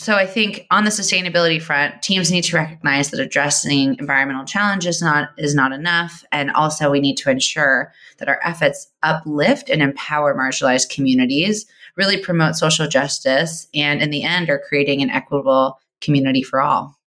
So 0.00 0.14
I 0.14 0.24
think 0.24 0.66
on 0.70 0.84
the 0.84 0.90
sustainability 0.90 1.60
front, 1.60 2.00
teams 2.00 2.30
need 2.30 2.44
to 2.44 2.56
recognize 2.56 3.10
that 3.10 3.20
addressing 3.20 3.98
environmental 3.98 4.46
challenges 4.46 5.02
not 5.02 5.28
is 5.36 5.54
not 5.54 5.72
enough, 5.72 6.24
and 6.32 6.50
also 6.52 6.90
we 6.90 7.00
need 7.00 7.18
to 7.18 7.28
ensure 7.28 7.92
that 8.16 8.26
our 8.26 8.40
efforts 8.42 8.90
uplift 9.02 9.68
and 9.68 9.82
empower 9.82 10.34
marginalized 10.34 10.88
communities, 10.88 11.66
really 11.96 12.16
promote 12.16 12.56
social 12.56 12.88
justice, 12.88 13.66
and 13.74 14.00
in 14.00 14.08
the 14.08 14.22
end, 14.22 14.48
are 14.48 14.62
creating 14.66 15.02
an 15.02 15.10
equitable 15.10 15.78
community 16.00 16.42
for 16.42 16.62
all. 16.62 16.98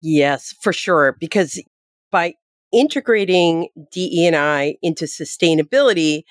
Yes, 0.00 0.56
for 0.60 0.72
sure. 0.72 1.16
Because 1.20 1.62
by 2.10 2.34
integrating 2.72 3.68
DE 3.92 4.26
and 4.26 4.34
I 4.34 4.74
into 4.82 5.04
sustainability, 5.04 6.24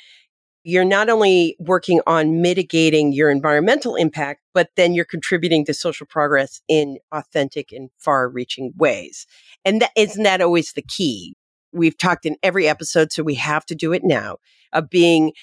you're 0.63 0.85
not 0.85 1.09
only 1.09 1.55
working 1.59 2.01
on 2.05 2.41
mitigating 2.41 3.13
your 3.13 3.31
environmental 3.31 3.95
impact, 3.95 4.41
but 4.53 4.69
then 4.75 4.93
you're 4.93 5.05
contributing 5.05 5.65
to 5.65 5.73
social 5.73 6.05
progress 6.05 6.61
in 6.67 6.97
authentic 7.11 7.71
and 7.71 7.89
far 7.97 8.29
reaching 8.29 8.71
ways. 8.77 9.25
And 9.65 9.81
that 9.81 9.91
isn't 9.95 10.23
that 10.23 10.41
always 10.41 10.73
the 10.73 10.83
key? 10.83 11.35
We've 11.73 11.97
talked 11.97 12.25
in 12.25 12.35
every 12.43 12.67
episode, 12.67 13.11
so 13.11 13.23
we 13.23 13.35
have 13.35 13.65
to 13.67 13.75
do 13.75 13.93
it 13.93 14.03
now 14.03 14.37
of 14.73 14.89
being, 14.89 15.33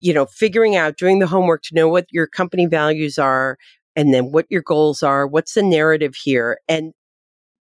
you 0.00 0.14
know, 0.14 0.26
figuring 0.26 0.76
out, 0.76 0.96
doing 0.96 1.18
the 1.18 1.26
homework 1.26 1.62
to 1.64 1.74
know 1.74 1.88
what 1.88 2.06
your 2.10 2.26
company 2.26 2.66
values 2.66 3.18
are 3.18 3.56
and 3.96 4.14
then 4.14 4.30
what 4.30 4.46
your 4.48 4.62
goals 4.62 5.02
are. 5.02 5.26
What's 5.26 5.54
the 5.54 5.62
narrative 5.62 6.14
here? 6.14 6.58
And 6.68 6.92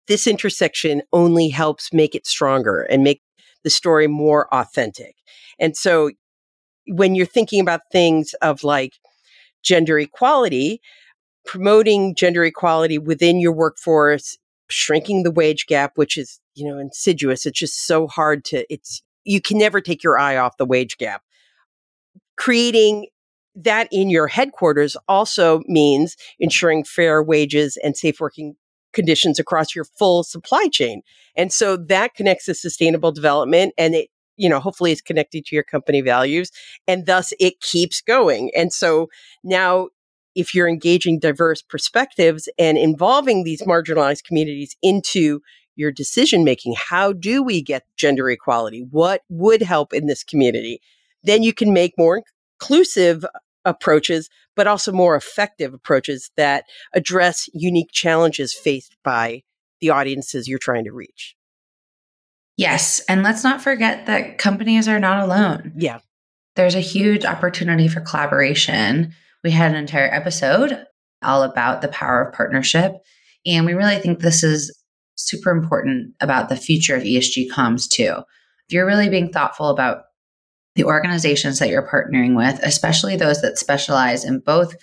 this 0.07 0.27
intersection 0.27 1.03
only 1.13 1.49
helps 1.49 1.93
make 1.93 2.15
it 2.15 2.27
stronger 2.27 2.81
and 2.81 3.03
make 3.03 3.21
the 3.63 3.69
story 3.69 4.07
more 4.07 4.53
authentic. 4.53 5.15
And 5.59 5.75
so 5.75 6.11
when 6.88 7.15
you're 7.15 7.25
thinking 7.25 7.60
about 7.60 7.82
things 7.91 8.34
of 8.41 8.63
like 8.63 8.94
gender 9.63 10.00
equality, 10.00 10.82
promoting 11.46 12.15
gender 12.15 12.44
equality 12.46 12.98
within 12.98 13.39
your 13.39 13.53
workforce, 13.53 14.38
shrinking 14.70 15.24
the 15.24 15.32
wage 15.32 15.65
gap, 15.67 15.94
which 15.96 16.17
is, 16.17 16.39
you 16.56 16.67
know, 16.67 16.77
insidious. 16.77 17.46
It's 17.46 17.60
just 17.60 17.86
so 17.86 18.08
hard 18.08 18.44
to, 18.46 18.65
it's, 18.72 19.01
you 19.24 19.41
can 19.41 19.58
never 19.58 19.82
take 19.82 20.03
your 20.03 20.17
eye 20.17 20.38
off 20.38 20.58
the 20.58 20.65
wage 20.65 20.98
gap. 20.98 21.22
Creating 22.38 23.08
that 23.56 23.88
in 23.91 24.10
your 24.10 24.27
headquarters 24.27 24.96
also 25.08 25.62
means 25.65 26.15
ensuring 26.39 26.84
fair 26.84 27.24
wages 27.24 27.77
and 27.84 27.98
safe 27.98 28.20
working 28.20 28.56
conditions 28.94 29.39
across 29.39 29.75
your 29.75 29.86
full 29.86 30.24
supply 30.24 30.67
chain. 30.72 31.01
And 31.36 31.51
so 31.51 31.77
that 31.77 32.13
connects 32.13 32.46
to 32.46 32.53
sustainable 32.53 33.12
development 33.12 33.74
and 33.77 33.96
it 33.96 34.10
you 34.38 34.48
know, 34.48 34.60
hopefully 34.60 34.91
it's 34.91 35.01
connected 35.01 35.46
to 35.46 35.56
your 35.56 35.63
company 35.63 36.01
values 36.01 36.51
and 36.88 37.06
thus 37.06 37.34
it 37.39 37.60
keeps 37.60 38.01
going. 38.01 38.51
And 38.56 38.72
so 38.72 39.10
now 39.44 39.89
if 40.36 40.53
you're 40.53 40.70
engaging 40.70 41.20
diverse 41.20 41.62
perspectives 41.63 42.48
and 42.60 42.77
involving 42.77 43.44
these 43.44 43.63
marginalized 43.63 44.24
communities 44.24 44.75
into 44.84 45.41
your 45.75 45.91
decision 45.91 46.44
making, 46.44 46.75
how 46.77 47.12
do 47.12 47.41
we 47.41 47.62
get 47.62 47.86
gender 47.98 48.29
equality? 48.29 48.86
What 48.91 49.22
would 49.29 49.62
help 49.62 49.94
in 49.94 50.06
this 50.06 50.24
community? 50.24 50.79
Then 51.24 51.44
you 51.44 51.53
can 51.53 51.74
make 51.74 51.94
more 51.98 52.22
inclusive 52.60 53.25
approaches, 53.65 54.29
but 54.56 54.67
also 54.67 54.91
more 54.91 55.15
effective 55.15 55.74
approaches 55.74 56.32
that 56.38 56.65
address 56.94 57.50
unique 57.53 57.91
challenges 57.91 58.53
faced 58.53 58.96
by 59.03 59.41
the 59.82 59.89
audiences 59.89 60.48
you're 60.48 60.60
trying 60.60 60.86
to 60.86 60.94
reach. 60.94 61.37
Yes. 62.57 62.99
And 63.07 63.23
let's 63.23 63.43
not 63.43 63.61
forget 63.61 64.07
that 64.07 64.39
companies 64.39 64.87
are 64.87 64.99
not 64.99 65.23
alone. 65.23 65.73
Yeah. 65.77 65.99
There's 66.55 66.75
a 66.75 66.79
huge 66.79 67.23
opportunity 67.23 67.87
for 67.87 68.01
collaboration. 68.01 69.13
We 69.43 69.51
had 69.51 69.71
an 69.71 69.77
entire 69.77 70.11
episode 70.11 70.85
all 71.23 71.43
about 71.43 71.81
the 71.81 71.87
power 71.87 72.23
of 72.23 72.33
partnership. 72.33 72.93
And 73.45 73.65
we 73.65 73.73
really 73.73 73.99
think 73.99 74.19
this 74.19 74.43
is 74.43 74.75
super 75.15 75.51
important 75.51 76.13
about 76.19 76.49
the 76.49 76.55
future 76.55 76.95
of 76.95 77.03
ESG 77.03 77.49
comms 77.51 77.87
too. 77.87 78.23
If 78.67 78.73
you're 78.73 78.85
really 78.85 79.09
being 79.09 79.31
thoughtful 79.31 79.69
about 79.69 80.03
the 80.75 80.83
organizations 80.83 81.59
that 81.59 81.69
you're 81.69 81.87
partnering 81.87 82.35
with, 82.35 82.59
especially 82.63 83.15
those 83.15 83.41
that 83.41 83.57
specialize 83.57 84.23
in 84.25 84.39
both 84.39 84.75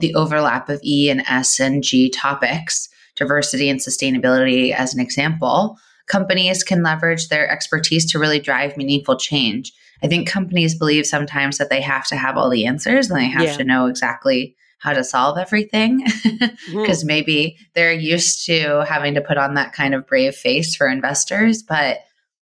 the 0.00 0.14
overlap 0.14 0.68
of 0.68 0.80
E 0.82 1.10
and 1.10 1.22
S 1.28 1.60
and 1.60 1.82
G 1.82 2.10
topics, 2.10 2.88
diversity 3.14 3.68
and 3.68 3.78
sustainability 3.78 4.72
as 4.72 4.94
an 4.94 5.00
example, 5.00 5.76
companies 6.06 6.62
can 6.64 6.82
leverage 6.82 7.28
their 7.28 7.50
expertise 7.50 8.10
to 8.12 8.18
really 8.18 8.40
drive 8.40 8.76
meaningful 8.76 9.16
change. 9.16 9.72
I 10.02 10.08
think 10.08 10.28
companies 10.28 10.76
believe 10.76 11.06
sometimes 11.06 11.58
that 11.58 11.70
they 11.70 11.80
have 11.80 12.06
to 12.08 12.16
have 12.16 12.36
all 12.36 12.50
the 12.50 12.66
answers 12.66 13.08
and 13.08 13.18
they 13.18 13.26
have 13.26 13.42
yeah. 13.42 13.56
to 13.56 13.64
know 13.64 13.86
exactly 13.86 14.56
how 14.82 14.92
to 14.92 15.04
solve 15.04 15.38
everything 15.38 16.02
because 16.02 16.58
mm-hmm. 16.70 17.06
maybe 17.06 17.56
they're 17.74 17.92
used 17.92 18.44
to 18.46 18.84
having 18.84 19.14
to 19.14 19.20
put 19.20 19.38
on 19.38 19.54
that 19.54 19.72
kind 19.72 19.94
of 19.94 20.06
brave 20.08 20.34
face 20.34 20.74
for 20.74 20.88
investors 20.88 21.62
but 21.62 21.98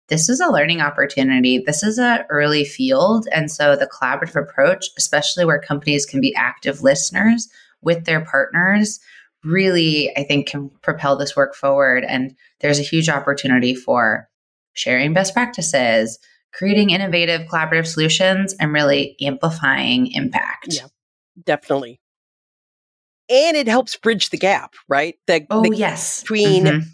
this 0.06 0.28
is 0.28 0.38
a 0.38 0.46
learning 0.46 0.80
opportunity 0.80 1.58
this 1.58 1.82
is 1.82 1.98
an 1.98 2.20
early 2.30 2.64
field 2.64 3.26
and 3.32 3.50
so 3.50 3.74
the 3.74 3.88
collaborative 3.88 4.40
approach 4.40 4.86
especially 4.96 5.44
where 5.44 5.60
companies 5.60 6.06
can 6.06 6.20
be 6.20 6.32
active 6.36 6.80
listeners 6.80 7.48
with 7.82 8.04
their 8.04 8.24
partners 8.24 9.00
really, 9.44 10.16
I 10.16 10.24
think, 10.24 10.48
can 10.48 10.70
propel 10.82 11.16
this 11.16 11.36
work 11.36 11.54
forward. 11.54 12.04
And 12.04 12.34
there's 12.60 12.78
a 12.78 12.82
huge 12.82 13.08
opportunity 13.08 13.74
for 13.74 14.28
sharing 14.72 15.12
best 15.12 15.34
practices, 15.34 16.18
creating 16.52 16.90
innovative 16.90 17.42
collaborative 17.48 17.86
solutions, 17.86 18.54
and 18.58 18.72
really 18.72 19.16
amplifying 19.20 20.12
impact. 20.12 20.68
Yeah, 20.68 20.86
definitely. 21.44 22.00
And 23.30 23.56
it 23.56 23.68
helps 23.68 23.96
bridge 23.96 24.30
the 24.30 24.38
gap, 24.38 24.74
right? 24.88 25.16
The, 25.26 25.46
oh, 25.50 25.62
the 25.62 25.76
yes. 25.76 26.22
Between, 26.22 26.64
mm-hmm. 26.64 26.88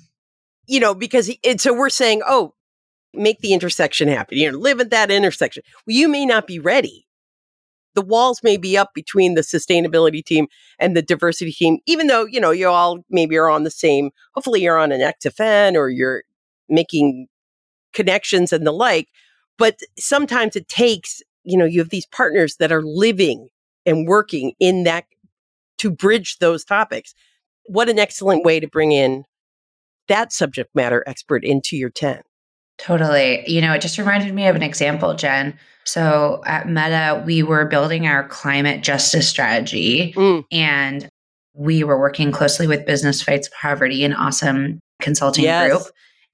you 0.67 0.81
know, 0.81 0.95
because 0.95 1.31
it, 1.43 1.61
so 1.61 1.73
we're 1.73 1.91
saying, 1.91 2.23
oh, 2.27 2.55
make 3.13 3.39
the 3.39 3.53
intersection 3.53 4.09
happen. 4.09 4.39
You 4.39 4.51
know, 4.51 4.59
live 4.59 4.81
at 4.81 4.91
that 4.91 5.11
intersection. 5.11 5.63
Well, 5.87 5.95
you 5.97 6.09
may 6.09 6.27
not 6.27 6.47
be 6.47 6.59
ready 6.59 7.04
the 7.95 8.03
walls 8.03 8.41
may 8.43 8.57
be 8.57 8.77
up 8.77 8.93
between 8.95 9.35
the 9.35 9.41
sustainability 9.41 10.25
team 10.25 10.47
and 10.79 10.97
the 10.97 11.03
diversity 11.03 11.53
team, 11.53 11.79
even 11.87 12.07
though, 12.07 12.25
you 12.25 12.41
know, 12.41 12.51
you 12.51 12.69
all 12.69 13.05
maybe 13.11 13.37
are 13.37 13.49
on 13.49 13.65
the 13.65 13.71
same, 13.71 14.11
hopefully 14.35 14.63
you're 14.63 14.79
on 14.79 14.93
an 14.93 15.01
XFN 15.01 15.77
or 15.77 15.89
you're 15.89 16.23
making 16.69 17.27
connections 17.93 18.53
and 18.53 18.67
the 18.67 18.73
like. 18.73 19.09
But 19.57 19.81
sometimes 19.99 20.57
it 20.57 20.69
takes, 20.69 21.23
you 21.45 21.57
know, 21.57 21.65
you 21.65 21.81
have 21.81 21.91
these 21.91 22.07
partners 22.07 22.57
that 22.57 22.73
are 22.73 22.83
living 22.83 23.49
and 23.87 24.07
working 24.09 24.53
in 24.59 24.85
that 24.85 25.05
to 25.79 25.91
bridge 25.91 26.39
those 26.39 26.65
topics. 26.65 27.15
What 27.67 27.89
an 27.89 27.99
excellent 27.99 28.45
way 28.45 28.61
to 28.61 28.69
bring 28.69 28.93
in 28.93 29.25
that 30.09 30.33
subject 30.33 30.75
matter 30.75 31.05
expert 31.07 31.45
into 31.45 31.77
your 31.77 31.91
tent. 31.91 32.25
Totally. 32.79 33.49
You 33.49 33.61
know, 33.61 33.73
it 33.73 33.81
just 33.81 33.99
reminded 33.99 34.35
me 34.35 34.47
of 34.47 34.57
an 34.57 34.63
example, 34.63 35.15
Jen. 35.15 35.59
So 35.85 36.43
at 36.47 36.69
Meta, 36.69 37.23
we 37.25 37.43
were 37.43 37.67
building 37.67 38.07
our 38.07 38.27
climate 38.27 38.83
justice 38.83 39.29
strategy 39.29 40.13
mm. 40.17 40.45
and 40.51 41.09
we 41.55 41.85
were 41.85 41.99
working 41.99 42.33
closely 42.33 42.67
with 42.67 42.87
Business 42.87 43.23
Fights 43.23 43.49
Poverty, 43.61 44.05
an 44.05 44.13
awesome 44.13 44.81
consulting 45.01 45.45
yes. 45.45 45.71
group. 45.71 45.83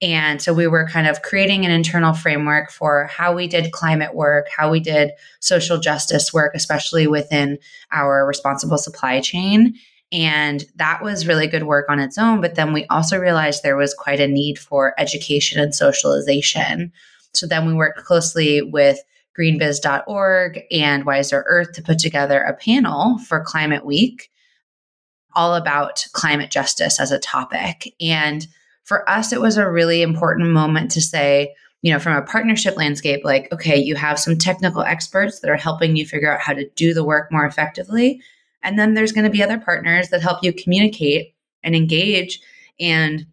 And 0.03 0.41
so 0.41 0.55
we 0.55 0.67
were 0.67 0.89
kind 0.89 1.07
of 1.07 1.21
creating 1.21 1.67
an 1.67 1.71
internal 1.71 2.15
framework 2.15 2.71
for 2.71 3.07
how 3.07 3.35
we 3.35 3.47
did 3.47 3.73
climate 3.73 4.15
work, 4.15 4.47
how 4.49 4.71
we 4.71 4.81
did 4.81 5.11
social 5.41 5.79
justice 5.79 6.33
work, 6.33 6.53
especially 6.55 7.07
within 7.07 7.59
our 7.93 8.27
responsible 8.27 8.79
supply 8.79 9.21
chain. 9.21 9.75
And 10.13 10.65
that 10.77 11.03
was 11.03 11.27
really 11.27 11.47
good 11.47 11.65
work 11.65 11.87
on 11.89 12.01
its 12.01 12.19
own. 12.19 12.41
But 12.41 12.57
then 12.57 12.73
we 12.73 12.85
also 12.87 13.17
realized 13.17 13.63
there 13.63 13.77
was 13.77 13.95
quite 13.95 14.21
a 14.21 14.27
need 14.27 14.59
for 14.59 14.95
education 14.99 15.61
and 15.61 15.75
socialization. 15.75 16.93
So 17.33 17.47
then 17.47 17.67
we 17.67 17.75
worked 17.75 18.05
closely 18.05 18.61
with 18.61 18.99
greenbiz.org 19.39 20.63
and 20.73 21.05
Wiser 21.05 21.45
Earth 21.47 21.73
to 21.75 21.83
put 21.83 21.99
together 21.99 22.41
a 22.41 22.55
panel 22.55 23.19
for 23.19 23.45
Climate 23.45 23.87
Week 23.87 24.31
all 25.35 25.55
about 25.55 26.05
climate 26.13 26.51
justice 26.51 26.99
as 26.99 27.13
a 27.13 27.19
topic. 27.19 27.95
And 28.01 28.47
for 28.85 29.09
us, 29.09 29.33
it 29.33 29.41
was 29.41 29.57
a 29.57 29.71
really 29.71 30.03
important 30.03 30.51
moment 30.51 30.91
to 30.93 31.01
say, 31.01 31.55
you 31.83 31.93
know, 31.93 31.99
from 31.99 32.17
a 32.17 32.27
partnership 32.27 32.77
landscape, 32.77 33.25
like, 33.25 33.49
okay, 33.53 33.77
you 33.77 33.95
have 33.95 34.19
some 34.19 34.37
technical 34.37 34.83
experts 34.83 35.41
that 35.41 35.51
are 35.51 35.57
helping 35.57 35.97
you 35.97 36.05
figure 36.05 36.33
out 36.33 36.41
how 36.41 36.53
to 36.53 36.69
do 36.71 36.93
the 36.93 37.05
work 37.05 37.31
more 37.31 37.47
effectively. 37.47 38.21
And 38.63 38.79
then 38.79 38.95
there's 38.95 39.13
going 39.13 39.25
to 39.25 39.31
be 39.31 39.43
other 39.43 39.59
partners 39.59 40.09
that 40.09 40.23
help 40.23 40.43
you 40.43 40.53
communicate 40.53 41.35
and 41.63 41.75
engage 41.75 42.41
and 42.79 43.27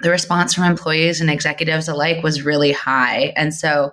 the 0.00 0.10
response 0.10 0.54
from 0.54 0.64
employees 0.64 1.20
and 1.20 1.30
executives 1.30 1.88
alike 1.88 2.22
was 2.22 2.44
really 2.44 2.72
high. 2.72 3.32
And 3.36 3.54
so, 3.54 3.92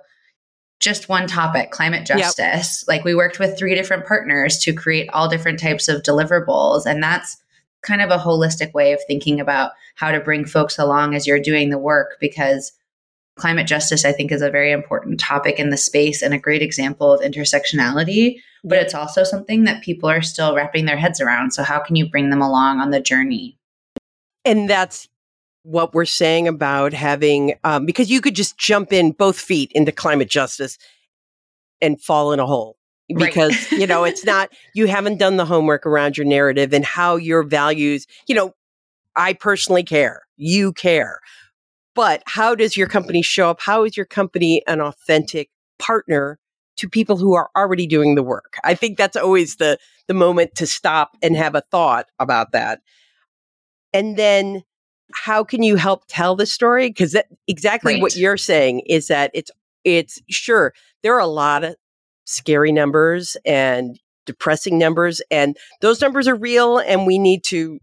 just 0.80 1.08
one 1.08 1.26
topic 1.26 1.70
climate 1.70 2.06
justice. 2.06 2.82
Yep. 2.82 2.88
Like, 2.88 3.04
we 3.04 3.14
worked 3.14 3.38
with 3.38 3.58
three 3.58 3.74
different 3.74 4.06
partners 4.06 4.58
to 4.58 4.72
create 4.72 5.08
all 5.10 5.28
different 5.28 5.58
types 5.58 5.88
of 5.88 6.02
deliverables. 6.02 6.84
And 6.84 7.02
that's 7.02 7.38
kind 7.82 8.02
of 8.02 8.10
a 8.10 8.18
holistic 8.18 8.72
way 8.74 8.92
of 8.92 9.00
thinking 9.06 9.40
about 9.40 9.72
how 9.94 10.10
to 10.10 10.20
bring 10.20 10.44
folks 10.44 10.78
along 10.78 11.14
as 11.14 11.26
you're 11.26 11.40
doing 11.40 11.70
the 11.70 11.78
work 11.78 12.16
because 12.20 12.72
climate 13.36 13.66
justice, 13.66 14.04
I 14.04 14.12
think, 14.12 14.30
is 14.30 14.42
a 14.42 14.50
very 14.50 14.72
important 14.72 15.18
topic 15.20 15.58
in 15.58 15.70
the 15.70 15.76
space 15.76 16.22
and 16.22 16.32
a 16.32 16.38
great 16.38 16.62
example 16.62 17.12
of 17.12 17.20
intersectionality. 17.20 18.40
But 18.62 18.78
it's 18.78 18.94
also 18.94 19.24
something 19.24 19.64
that 19.64 19.82
people 19.82 20.08
are 20.08 20.22
still 20.22 20.54
wrapping 20.54 20.86
their 20.86 20.96
heads 20.96 21.20
around. 21.20 21.52
So, 21.52 21.62
how 21.62 21.80
can 21.80 21.96
you 21.96 22.08
bring 22.08 22.30
them 22.30 22.42
along 22.42 22.80
on 22.80 22.90
the 22.90 23.00
journey? 23.00 23.58
And 24.44 24.68
that's 24.68 25.08
what 25.62 25.94
we're 25.94 26.04
saying 26.04 26.46
about 26.46 26.92
having, 26.92 27.54
um, 27.64 27.86
because 27.86 28.10
you 28.10 28.20
could 28.20 28.34
just 28.34 28.58
jump 28.58 28.92
in 28.92 29.12
both 29.12 29.38
feet 29.38 29.72
into 29.74 29.92
climate 29.92 30.28
justice 30.28 30.78
and 31.80 32.00
fall 32.00 32.32
in 32.32 32.40
a 32.40 32.46
hole 32.46 32.76
because 33.16 33.50
right. 33.70 33.80
you 33.80 33.86
know 33.86 34.04
it's 34.04 34.24
not 34.24 34.50
you 34.74 34.86
haven't 34.86 35.18
done 35.18 35.36
the 35.36 35.44
homework 35.44 35.84
around 35.84 36.16
your 36.16 36.26
narrative 36.26 36.72
and 36.72 36.84
how 36.84 37.16
your 37.16 37.42
values 37.42 38.06
you 38.26 38.34
know 38.34 38.54
i 39.14 39.34
personally 39.34 39.82
care 39.82 40.22
you 40.38 40.72
care 40.72 41.20
but 41.94 42.22
how 42.26 42.54
does 42.54 42.76
your 42.76 42.88
company 42.88 43.22
show 43.22 43.50
up? 43.50 43.60
How 43.60 43.84
is 43.84 43.96
your 43.96 44.06
company 44.06 44.62
an 44.66 44.80
authentic 44.80 45.50
partner 45.78 46.38
to 46.76 46.88
people 46.88 47.16
who 47.16 47.34
are 47.34 47.50
already 47.56 47.86
doing 47.86 48.14
the 48.14 48.22
work? 48.22 48.56
I 48.64 48.74
think 48.74 48.98
that's 48.98 49.16
always 49.16 49.56
the, 49.56 49.78
the 50.08 50.14
moment 50.14 50.54
to 50.56 50.66
stop 50.66 51.16
and 51.22 51.36
have 51.36 51.54
a 51.54 51.62
thought 51.70 52.06
about 52.18 52.52
that. 52.52 52.80
And 53.92 54.16
then 54.16 54.64
how 55.14 55.44
can 55.44 55.62
you 55.62 55.76
help 55.76 56.04
tell 56.08 56.34
the 56.34 56.46
story? 56.46 56.88
Because 56.88 57.16
exactly 57.46 57.94
right. 57.94 58.02
what 58.02 58.16
you're 58.16 58.36
saying 58.36 58.80
is 58.86 59.06
that 59.08 59.30
it's 59.34 59.50
it's 59.84 60.20
sure 60.28 60.72
there 61.02 61.14
are 61.14 61.20
a 61.20 61.26
lot 61.26 61.62
of 61.62 61.76
scary 62.24 62.72
numbers 62.72 63.36
and 63.44 64.00
depressing 64.26 64.78
numbers, 64.78 65.20
and 65.30 65.56
those 65.80 66.00
numbers 66.00 66.26
are 66.26 66.34
real, 66.34 66.78
and 66.78 67.06
we 67.06 67.18
need 67.18 67.44
to 67.44 67.78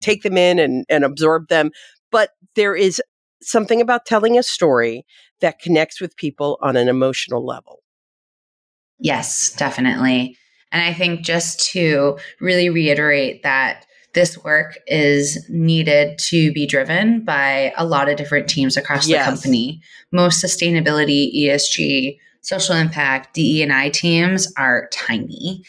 take 0.00 0.22
them 0.22 0.36
in 0.36 0.58
and, 0.58 0.84
and 0.88 1.04
absorb 1.04 1.48
them. 1.48 1.70
But 2.10 2.30
there 2.56 2.74
is 2.74 3.00
something 3.42 3.80
about 3.80 4.06
telling 4.06 4.38
a 4.38 4.42
story 4.42 5.04
that 5.40 5.58
connects 5.58 6.00
with 6.00 6.16
people 6.16 6.58
on 6.62 6.76
an 6.76 6.88
emotional 6.88 7.44
level. 7.44 7.80
Yes, 8.98 9.52
definitely. 9.52 10.36
And 10.70 10.82
I 10.82 10.94
think 10.94 11.22
just 11.22 11.60
to 11.72 12.18
really 12.40 12.70
reiterate 12.70 13.42
that 13.42 13.84
this 14.14 14.42
work 14.42 14.78
is 14.86 15.48
needed 15.48 16.18
to 16.18 16.52
be 16.52 16.66
driven 16.66 17.24
by 17.24 17.72
a 17.76 17.84
lot 17.84 18.08
of 18.08 18.16
different 18.16 18.48
teams 18.48 18.76
across 18.76 19.08
yes. 19.08 19.24
the 19.24 19.30
company. 19.30 19.80
Most 20.12 20.44
sustainability, 20.44 21.34
ESG, 21.34 22.18
social 22.42 22.74
impact, 22.74 23.34
DE 23.34 23.62
and 23.62 23.72
I 23.72 23.88
teams 23.88 24.52
are 24.56 24.88
tiny. 24.92 25.64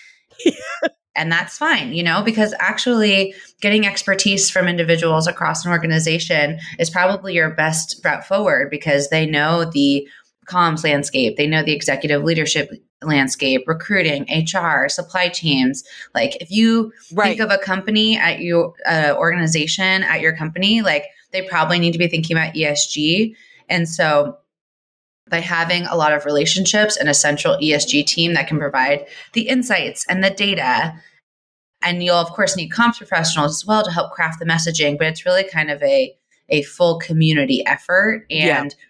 and 1.16 1.32
that's 1.32 1.58
fine, 1.58 1.94
you 1.94 2.04
know, 2.04 2.24
because 2.24 2.54
actually 2.60 3.36
getting 3.62 3.86
expertise 3.86 4.50
from 4.50 4.68
individuals 4.68 5.28
across 5.28 5.64
an 5.66 5.72
organization 5.72 6.60
is 6.80 6.90
probably 6.90 7.34
your 7.36 7.52
best 7.52 8.02
route 8.04 8.26
forward 8.26 8.70
because 8.72 9.10
they 9.10 9.26
know 9.26 9.66
the 9.66 10.08
comms 10.48 10.84
landscape, 10.84 11.38
they 11.38 11.48
know 11.48 11.64
the 11.64 11.74
executive 11.74 12.24
leadership 12.24 12.72
landscape, 13.02 13.64
recruiting, 13.68 14.26
HR, 14.30 14.90
supply 14.90 15.28
teams. 15.30 15.84
Like 16.16 16.36
if 16.42 16.50
you 16.50 16.92
right. 17.14 17.38
think 17.38 17.42
of 17.42 17.52
a 17.52 17.64
company 17.64 18.18
at 18.18 18.40
your 18.40 18.74
uh, 18.86 19.14
organization 19.18 20.04
at 20.04 20.22
your 20.22 20.36
company, 20.36 20.82
like 20.82 21.06
they 21.32 21.42
probably 21.44 21.80
need 21.80 21.92
to 21.92 22.00
be 22.00 22.08
thinking 22.08 22.36
about 22.36 22.54
ESG. 22.54 23.36
And 23.70 23.88
so 23.88 24.38
by 25.30 25.40
having 25.40 25.86
a 25.86 25.96
lot 25.96 26.14
of 26.14 26.26
relationships 26.26 26.98
and 26.98 27.10
a 27.10 27.14
central 27.14 27.58
ESG 27.58 28.06
team 28.06 28.34
that 28.34 28.48
can 28.48 28.60
provide 28.60 29.06
the 29.34 29.48
insights 29.48 30.06
and 30.08 30.24
the 30.24 30.30
data. 30.30 30.94
And 31.82 32.04
you'll 32.04 32.16
of 32.16 32.30
course 32.30 32.56
need 32.56 32.72
comms 32.72 32.98
professionals 32.98 33.62
as 33.62 33.66
well 33.66 33.84
to 33.84 33.92
help 33.92 34.12
craft 34.12 34.40
the 34.40 34.46
messaging, 34.46 34.98
but 34.98 35.08
it's 35.08 35.26
really 35.26 35.44
kind 35.44 35.72
of 35.72 35.82
a 35.84 36.16
a 36.50 36.62
full 36.64 37.00
community 37.00 37.66
effort 37.66 38.26
and 38.30 38.72
yeah. 38.72 38.86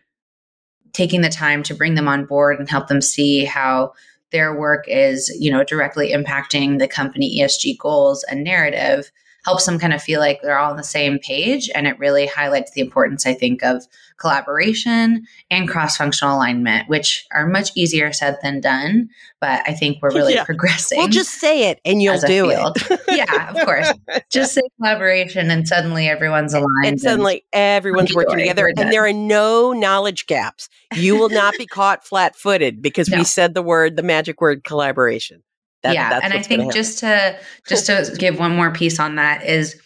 taking 0.92 1.22
the 1.22 1.30
time 1.30 1.62
to 1.64 1.76
bring 1.76 1.96
them 1.96 2.08
on 2.08 2.26
board 2.26 2.60
and 2.60 2.70
help 2.70 2.88
them 2.88 3.02
see 3.02 3.46
how 3.46 3.94
their 4.32 4.58
work 4.58 4.86
is, 4.88 5.30
you 5.40 5.52
know, 5.52 5.64
directly 5.64 6.12
impacting 6.12 6.80
the 6.80 6.88
company 6.88 7.40
ESG 7.40 7.78
goals 7.78 8.24
and 8.24 8.44
narrative 8.44 9.12
helps 9.44 9.66
them 9.66 9.78
kind 9.78 9.94
of 9.94 10.02
feel 10.02 10.20
like 10.20 10.42
they're 10.42 10.58
all 10.58 10.72
on 10.72 10.78
the 10.78 10.84
same 10.84 11.20
page. 11.20 11.70
And 11.76 11.86
it 11.86 12.00
really 12.00 12.28
highlights 12.28 12.72
the 12.72 12.82
importance, 12.82 13.26
I 13.26 13.34
think, 13.34 13.64
of 13.64 13.86
collaboration 14.18 15.26
and 15.52 15.68
cross 15.68 15.98
functional 15.98 16.38
alignment, 16.38 16.88
which 16.88 17.26
are 17.32 17.46
much 17.46 17.72
easier 17.76 18.14
said 18.14 18.38
than 18.42 18.62
done. 18.62 19.10
But 19.42 19.62
I 19.68 19.74
think 19.74 19.98
we're 20.02 20.14
really 20.14 20.34
yeah. 20.36 20.44
progressing. 20.46 20.98
Well, 20.98 21.10
just 21.10 21.42
say 21.42 21.70
it 21.70 21.82
and 21.84 22.02
you'll 22.02 22.20
do 22.20 22.50
field. 22.50 22.78
it. 22.90 23.02
yeah, 23.10 23.50
of 23.50 23.66
course. 23.66 23.92
Just 24.30 24.54
say 24.54 24.62
collaboration 24.78 25.52
and 25.52 25.68
suddenly 25.68 26.08
everyone's 26.08 26.54
aligned. 26.54 26.86
And 26.86 27.02
suddenly 27.02 27.46
everyone's 27.52 28.16
working 28.16 28.38
together. 28.38 28.72
And 28.78 28.92
there 28.92 29.06
are 29.06 29.14
no 29.14 29.74
knowledge 29.74 30.26
gaps. 30.26 30.70
You 30.96 31.18
will 31.18 31.30
not 31.30 31.54
be 31.58 31.66
caught 31.66 32.06
flat 32.06 32.36
footed 32.36 32.82
because 32.82 33.10
no. 33.10 33.18
we 33.18 33.24
said 33.24 33.54
the 33.54 33.62
word, 33.62 33.96
the 33.96 34.04
magic 34.04 34.42
word 34.42 34.64
collaboration. 34.64 35.44
That, 35.84 35.94
yeah, 35.96 36.20
and 36.24 36.34
I 36.34 36.42
think 36.42 36.74
just 36.74 37.00
to 37.00 37.38
just 37.68 37.88
to 37.88 38.16
give 38.20 38.40
one 38.40 38.56
more 38.56 38.72
piece 38.72 39.00
on 39.00 39.16
that 39.16 39.46
is, 39.46 39.80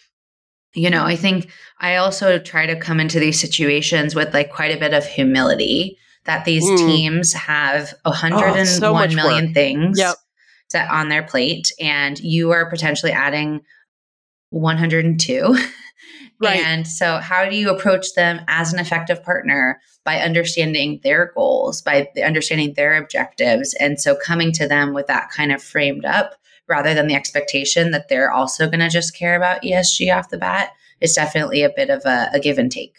you 0.74 0.90
know, 0.90 1.04
I 1.04 1.16
think 1.16 1.50
I 1.80 1.96
also 1.96 2.38
try 2.38 2.66
to 2.66 2.78
come 2.78 3.00
into 3.00 3.18
these 3.18 3.40
situations 3.40 4.14
with 4.14 4.32
like 4.32 4.52
quite 4.52 4.74
a 4.74 4.78
bit 4.78 4.94
of 4.94 5.04
humility 5.04 5.98
that 6.24 6.44
these 6.44 6.64
mm. 6.64 6.76
teams 6.78 7.32
have 7.32 7.94
a 8.04 8.12
hundred 8.12 8.50
oh, 8.50 8.54
and 8.54 8.68
so 8.68 8.92
one 8.92 9.14
million 9.14 9.46
work. 9.46 9.54
things 9.54 9.98
yep. 9.98 10.16
set 10.70 10.90
on 10.90 11.08
their 11.08 11.22
plate, 11.22 11.72
and 11.80 12.18
you 12.20 12.52
are 12.52 12.70
potentially 12.70 13.12
adding 13.12 13.60
102 14.50 15.56
Right. 16.40 16.60
And 16.60 16.86
so, 16.86 17.18
how 17.18 17.48
do 17.48 17.56
you 17.56 17.70
approach 17.70 18.14
them 18.14 18.40
as 18.46 18.72
an 18.72 18.78
effective 18.78 19.22
partner 19.22 19.80
by 20.08 20.20
understanding 20.20 21.00
their 21.02 21.32
goals, 21.34 21.82
by 21.82 22.08
understanding 22.24 22.72
their 22.72 22.96
objectives? 22.96 23.74
And 23.74 24.00
so, 24.00 24.16
coming 24.16 24.52
to 24.52 24.66
them 24.66 24.94
with 24.94 25.06
that 25.08 25.28
kind 25.30 25.52
of 25.52 25.62
framed 25.62 26.06
up 26.06 26.34
rather 26.66 26.94
than 26.94 27.08
the 27.08 27.14
expectation 27.14 27.90
that 27.90 28.08
they're 28.08 28.30
also 28.30 28.68
going 28.68 28.80
to 28.80 28.88
just 28.88 29.14
care 29.14 29.36
about 29.36 29.60
ESG 29.60 30.16
off 30.16 30.30
the 30.30 30.38
bat 30.38 30.72
is 31.02 31.12
definitely 31.12 31.62
a 31.62 31.68
bit 31.68 31.90
of 31.90 32.06
a, 32.06 32.30
a 32.32 32.40
give 32.40 32.56
and 32.56 32.72
take. 32.72 32.96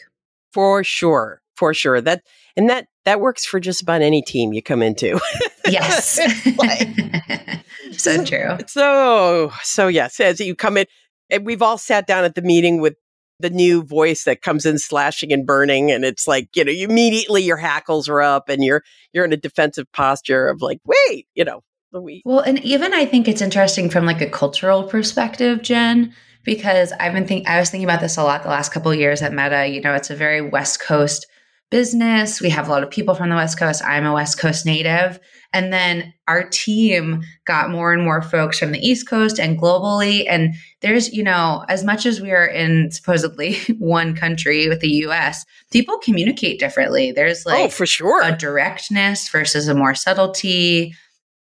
For 0.54 0.84
sure. 0.84 1.42
For 1.56 1.74
sure. 1.74 2.00
That, 2.00 2.22
and 2.56 2.70
that, 2.70 2.86
that 3.06 3.20
works 3.20 3.44
for 3.44 3.60
just 3.60 3.82
about 3.82 4.04
any 4.04 4.22
team 4.22 4.54
you 4.54 4.62
come 4.62 4.84
into. 4.84 5.20
yes. 5.66 6.20
so 7.98 8.24
true. 8.24 8.56
So, 8.68 9.52
so 9.64 9.88
yes, 9.88 10.20
as 10.20 10.40
you 10.40 10.54
come 10.54 10.78
in, 10.78 10.86
and 11.32 11.44
we've 11.44 11.64
all 11.64 11.80
sat 11.80 12.06
down 12.06 12.24
at 12.24 12.36
the 12.36 12.44
meeting 12.44 12.80
with 12.82 12.94
the 13.40 13.50
new 13.50 13.84
voice 13.84 14.26
that 14.26 14.42
comes 14.42 14.66
in 14.66 14.78
slashing 14.78 15.32
and 15.32 15.46
burning 15.46 15.92
and 15.92 16.04
it's 16.04 16.28
like 16.28 16.50
you 16.56 16.64
know 16.64 16.72
immediately 16.72 17.42
your 17.42 17.58
hackles 17.58 18.10
are 18.10 18.22
up 18.22 18.50
and 18.50 18.64
you're 18.64 18.84
you're 19.14 19.26
in 19.26 19.34
a 19.34 19.38
defensive 19.38 19.90
posture 19.94 20.48
of 20.48 20.62
like 20.62 20.80
wait 20.86 21.28
you 21.36 21.46
know 21.46 21.62
we 21.94 22.22
well 22.26 22.42
and 22.42 22.60
even 22.64 22.94
i 22.94 23.06
think 23.06 23.28
it's 23.28 23.42
interesting 23.42 23.90
from 23.90 24.06
like 24.06 24.22
a 24.22 24.30
cultural 24.30 24.84
perspective 24.84 25.62
jen 25.62 26.14
because 26.44 26.92
i've 27.00 27.14
been 27.14 27.26
thinking 27.26 27.48
i 27.48 27.60
was 27.60 27.70
thinking 27.70 27.88
about 27.88 28.02
this 28.02 28.18
a 28.18 28.24
lot 28.24 28.44
the 28.44 28.50
last 28.50 28.72
couple 28.72 28.94
years 28.94 29.22
at 29.22 29.34
meta 29.34 29.68
you 29.68 29.82
know 29.82 29.94
it's 29.94 30.10
a 30.10 30.16
very 30.16 30.42
west 30.42 30.80
coast 30.82 31.26
business 31.70 32.42
we 32.42 32.50
have 32.50 32.68
a 32.68 32.72
lot 32.72 32.84
of 32.84 32.90
people 32.90 33.16
from 33.16 33.30
the 33.30 33.36
west 33.36 33.60
coast 33.60 33.84
i'm 33.86 34.06
a 34.06 34.14
west 34.14 34.40
coast 34.40 34.66
native 34.66 35.20
and 35.52 35.74
then 35.74 36.14
our 36.28 36.48
team 36.48 37.24
got 37.46 37.72
more 37.72 37.92
and 37.92 38.04
more 38.04 38.22
folks 38.22 38.60
from 38.60 38.72
the 38.72 38.88
East 38.88 39.08
Coast 39.08 39.40
and 39.40 39.60
globally. 39.60 40.26
And 40.30 40.54
there's, 40.82 41.12
you 41.12 41.24
know, 41.24 41.66
as 41.68 41.84
much 41.84 42.06
as 42.06 42.22
we 42.22 42.32
are 42.32 42.46
in 42.46 42.92
supposedly 42.92 43.56
one 43.80 44.16
country 44.16 44.70
with 44.70 44.80
the 44.80 44.92
US, 45.08 45.46
people 45.72 45.98
communicate 45.98 46.60
differently. 46.60 47.12
There's 47.12 47.46
oh, 47.48 47.50
like 47.50 47.66
oh, 47.66 47.70
for 47.70 47.88
sure 47.88 48.22
a 48.22 48.36
directness 48.36 49.30
versus 49.30 49.68
a 49.68 49.74
more 49.74 49.96
subtlety, 49.96 50.94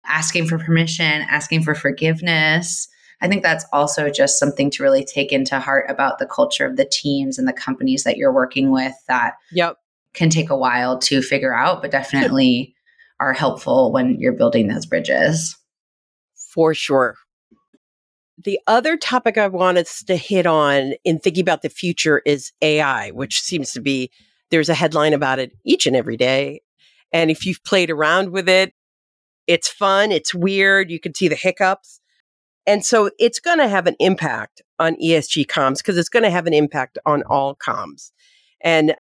asking 0.04 0.46
for 0.46 0.58
permission, 0.58 1.22
asking 1.22 1.62
for 1.62 1.74
forgiveness. 1.74 2.88
I 3.22 3.28
think 3.28 3.42
that's 3.42 3.64
also 3.72 4.10
just 4.10 4.38
something 4.38 4.70
to 4.72 4.82
really 4.82 5.04
take 5.04 5.32
into 5.32 5.58
heart 5.58 5.86
about 5.88 6.18
the 6.18 6.26
culture 6.26 6.66
of 6.66 6.76
the 6.76 6.84
teams 6.84 7.38
and 7.38 7.48
the 7.48 7.54
companies 7.54 8.04
that 8.04 8.18
you're 8.18 8.32
working 8.32 8.70
with 8.70 8.92
that 9.08 9.34
yep. 9.52 9.78
Can 10.16 10.30
take 10.30 10.50
a 10.50 10.56
while 10.56 10.98
to 10.98 11.22
figure 11.22 11.54
out, 11.54 11.82
but 11.82 11.92
definitely 11.92 12.74
are 13.20 13.32
helpful 13.32 13.92
when 13.92 14.18
you're 14.18 14.32
building 14.32 14.66
those 14.66 14.86
bridges. 14.86 15.56
For 16.34 16.74
sure. 16.74 17.14
The 18.42 18.58
other 18.66 18.96
topic 18.96 19.38
I 19.38 19.46
wanted 19.46 19.86
to 20.06 20.16
hit 20.16 20.46
on 20.46 20.94
in 21.04 21.18
thinking 21.18 21.42
about 21.42 21.62
the 21.62 21.68
future 21.68 22.22
is 22.26 22.52
AI, 22.60 23.10
which 23.10 23.40
seems 23.40 23.72
to 23.72 23.80
be 23.80 24.10
there's 24.50 24.68
a 24.68 24.74
headline 24.74 25.12
about 25.12 25.38
it 25.38 25.52
each 25.64 25.86
and 25.86 25.96
every 25.96 26.16
day. 26.16 26.60
And 27.12 27.30
if 27.30 27.46
you've 27.46 27.62
played 27.64 27.90
around 27.90 28.30
with 28.30 28.48
it, 28.48 28.72
it's 29.46 29.68
fun, 29.68 30.12
it's 30.12 30.34
weird, 30.34 30.90
you 30.90 30.98
can 30.98 31.14
see 31.14 31.28
the 31.28 31.36
hiccups. 31.36 32.00
And 32.66 32.84
so 32.84 33.10
it's 33.18 33.38
going 33.38 33.58
to 33.58 33.68
have 33.68 33.86
an 33.86 33.96
impact 34.00 34.60
on 34.78 34.96
ESG 34.96 35.46
comms 35.46 35.78
because 35.78 35.96
it's 35.96 36.08
going 36.08 36.24
to 36.24 36.30
have 36.30 36.46
an 36.46 36.54
impact 36.54 36.98
on 37.06 37.22
all 37.24 37.54
comms. 37.54 38.10
And 38.60 38.96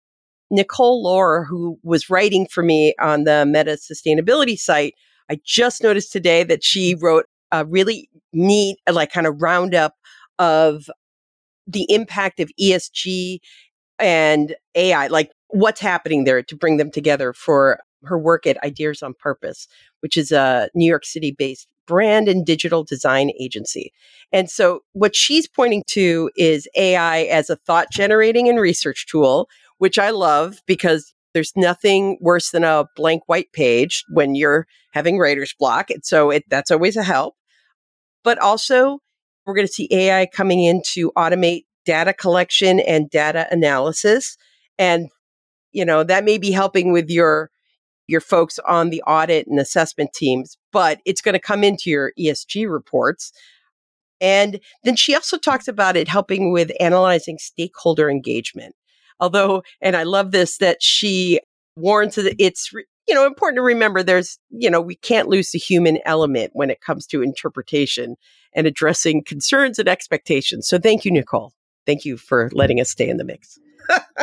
Nicole 0.51 1.05
Loher, 1.05 1.47
who 1.47 1.79
was 1.83 2.11
writing 2.11 2.47
for 2.47 2.63
me 2.63 2.95
on 3.01 3.25
the 3.25 3.47
Meta 3.47 3.73
sustainability 3.73 4.59
site, 4.59 4.95
I 5.31 5.41
just 5.45 5.83
noticed 5.83 6.13
today 6.13 6.43
that 6.45 6.65
she 6.65 6.95
mm-hmm. 6.95 7.05
wrote 7.05 7.27
a 7.53 7.65
really 7.65 8.09
neat, 8.33 8.79
uh, 8.89 8.93
like 8.93 9.13
kind 9.13 9.27
of 9.27 9.41
roundup 9.43 9.95
of 10.39 10.91
the 11.67 11.87
impact 11.89 12.41
of 12.41 12.51
ESG 12.61 13.39
and 13.99 14.57
AI, 14.75 15.07
like 15.09 15.31
what's 15.49 15.81
happening 15.81 16.25
there 16.25 16.43
to 16.43 16.57
bring 16.57 16.79
them 16.79 16.91
together 16.91 17.33
for 17.33 17.81
her 18.05 18.19
work 18.19 18.47
at 18.47 18.63
Ideas 18.65 19.03
on 19.03 19.15
Purpose, 19.15 19.69
which 20.01 20.17
is 20.17 20.33
a 20.33 20.69
New 20.75 20.87
York 20.87 21.05
City 21.05 21.31
based 21.33 21.69
brand 21.87 22.29
and 22.29 22.47
digital 22.47 22.85
design 22.85 23.33
agency. 23.39 23.93
And 24.33 24.49
so 24.49 24.83
what 24.93 25.17
she's 25.17 25.49
pointing 25.49 25.83
to 25.89 26.31
is 26.37 26.69
AI 26.77 27.23
as 27.23 27.51
a 27.51 27.57
thought 27.57 27.91
generating 27.91 28.49
and 28.49 28.61
research 28.61 29.07
tool, 29.07 29.49
which 29.81 29.99
I 29.99 30.11
love 30.11 30.61
because 30.67 31.15
there's 31.33 31.53
nothing 31.57 32.19
worse 32.21 32.51
than 32.51 32.65
a 32.65 32.85
blank 32.97 33.23
white 33.27 33.51
page 33.55 34.05
when 34.11 34.35
you're 34.35 34.67
having 34.93 35.19
writer's 35.19 35.55
block. 35.59 35.89
And 35.89 36.05
so 36.05 36.31
it, 36.31 36.45
that's 36.51 36.71
always 36.71 36.99
a 36.99 37.03
help. 37.03 37.35
But 38.23 38.39
also, 38.39 38.99
we're 39.47 39.55
going 39.55 39.67
to 39.67 39.73
see 39.73 39.89
AI 39.91 40.27
coming 40.27 40.63
in 40.63 40.83
to 40.93 41.13
automate 41.17 41.63
data 41.87 42.13
collection 42.13 42.79
and 42.81 43.09
data 43.09 43.47
analysis. 43.51 44.37
And, 44.79 45.09
you 45.73 45.87
know, 45.87 46.05
that 46.05 46.25
may 46.25 46.37
be 46.37 46.51
helping 46.51 46.93
with 46.93 47.09
your 47.09 47.51
your 48.07 48.21
folks 48.21 48.59
on 48.69 48.91
the 48.91 49.03
audit 49.07 49.47
and 49.47 49.59
assessment 49.59 50.13
teams, 50.13 50.59
but 50.73 51.01
it's 51.07 51.23
going 51.23 51.33
to 51.33 51.39
come 51.39 51.65
into 51.65 51.89
your 51.89 52.13
ESG 52.19 52.71
reports. 52.71 53.33
And 54.21 54.61
then 54.85 54.97
she 54.97 55.15
also 55.15 55.39
talks 55.39 55.69
about 55.69 55.97
it 55.97 56.09
helping 56.09 56.53
with 56.53 56.73
analyzing 56.81 57.39
stakeholder 57.39 58.11
engagement. 58.11 58.75
Although, 59.21 59.63
and 59.81 59.97
I 59.97 60.03
love 60.03 60.33
this, 60.33 60.59
that 60.59 60.83
she 60.83 61.41
warns 61.77 62.17
that 62.17 62.35
it's, 62.39 62.73
you 63.09 63.15
know, 63.15 63.27
important 63.27 63.59
to 63.59 63.63
remember 63.63 64.03
there's, 64.03 64.39
you 64.51 64.71
know, 64.71 64.81
we 64.81 64.97
can't 64.97 65.29
lose 65.29 65.51
the 65.51 65.59
human 65.59 65.99
element 66.05 66.51
when 66.55 66.71
it 66.71 66.81
comes 66.81 67.07
to 67.09 67.23
interpretation 67.23 68.17
and 68.55 68.67
addressing 68.67 69.23
concerns 69.25 69.79
and 69.79 69.89
expectations. 69.89 70.69
So 70.69 70.79
thank 70.79 71.05
you, 71.05 71.11
Nicole. 71.11 71.53
Thank 71.87 72.05
you 72.05 72.17
for 72.17 72.51
letting 72.53 72.81
us 72.81 72.91
stay 72.91 73.09
in 73.09 73.17
the 73.17 73.25
mix 73.25 73.59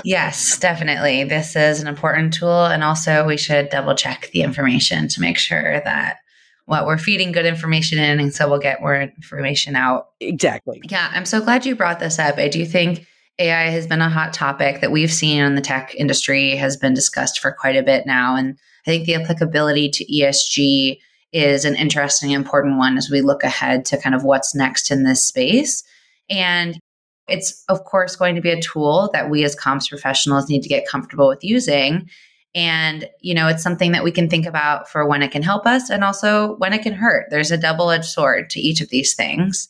yes, 0.03 0.57
definitely. 0.57 1.23
This 1.23 1.55
is 1.55 1.81
an 1.81 1.87
important 1.87 2.33
tool. 2.33 2.65
And 2.65 2.83
also, 2.83 3.25
we 3.25 3.37
should 3.37 3.69
double 3.69 3.95
check 3.95 4.29
the 4.33 4.41
information 4.41 5.07
to 5.09 5.21
make 5.21 5.37
sure 5.37 5.81
that 5.81 6.17
what 6.65 6.85
we're 6.85 6.97
feeding 6.97 7.31
good 7.31 7.45
information 7.45 7.97
in. 7.97 8.19
And 8.19 8.33
so 8.33 8.49
we'll 8.49 8.59
get 8.59 8.81
more 8.81 8.99
information 8.99 9.75
out. 9.75 10.09
Exactly. 10.19 10.81
Yeah. 10.89 11.09
I'm 11.13 11.25
so 11.25 11.41
glad 11.41 11.65
you 11.65 11.75
brought 11.75 11.99
this 11.99 12.19
up. 12.19 12.37
I 12.37 12.49
do 12.49 12.65
think 12.65 13.05
AI 13.39 13.69
has 13.69 13.85
been 13.85 14.01
a 14.01 14.09
hot 14.09 14.33
topic 14.33 14.81
that 14.81 14.91
we've 14.91 15.11
seen 15.11 15.43
in 15.43 15.55
the 15.55 15.61
tech 15.61 15.93
industry, 15.95 16.55
has 16.55 16.75
been 16.75 16.93
discussed 16.93 17.39
for 17.39 17.51
quite 17.51 17.75
a 17.75 17.83
bit 17.83 18.05
now. 18.05 18.35
And 18.35 18.57
I 18.85 18.89
think 18.89 19.05
the 19.05 19.15
applicability 19.15 19.89
to 19.89 20.05
ESG 20.05 20.97
is 21.33 21.65
an 21.65 21.75
interesting, 21.75 22.31
important 22.31 22.77
one 22.77 22.97
as 22.97 23.09
we 23.11 23.21
look 23.21 23.43
ahead 23.43 23.85
to 23.85 24.01
kind 24.01 24.15
of 24.15 24.23
what's 24.23 24.55
next 24.55 24.89
in 24.89 25.03
this 25.03 25.23
space. 25.23 25.83
And 26.29 26.79
it's, 27.27 27.63
of 27.69 27.83
course, 27.83 28.15
going 28.15 28.35
to 28.35 28.41
be 28.41 28.49
a 28.49 28.61
tool 28.61 29.09
that 29.13 29.29
we 29.29 29.43
as 29.43 29.55
comms 29.55 29.89
professionals 29.89 30.49
need 30.49 30.63
to 30.63 30.69
get 30.69 30.87
comfortable 30.87 31.27
with 31.27 31.43
using. 31.43 32.09
And, 32.55 33.07
you 33.21 33.35
know, 33.35 33.47
it's 33.47 33.61
something 33.61 33.91
that 33.91 34.03
we 34.03 34.11
can 34.11 34.29
think 34.29 34.45
about 34.45 34.89
for 34.89 35.05
when 35.05 35.21
it 35.21 35.31
can 35.31 35.43
help 35.43 35.67
us 35.67 35.89
and 35.89 36.03
also 36.03 36.55
when 36.55 36.73
it 36.73 36.81
can 36.81 36.93
hurt. 36.93 37.27
There's 37.29 37.51
a 37.51 37.57
double 37.57 37.91
edged 37.91 38.05
sword 38.05 38.49
to 38.51 38.59
each 38.59 38.81
of 38.81 38.89
these 38.89 39.13
things. 39.13 39.67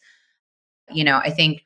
You 0.89 1.03
know, 1.03 1.17
I 1.17 1.31
think 1.31 1.63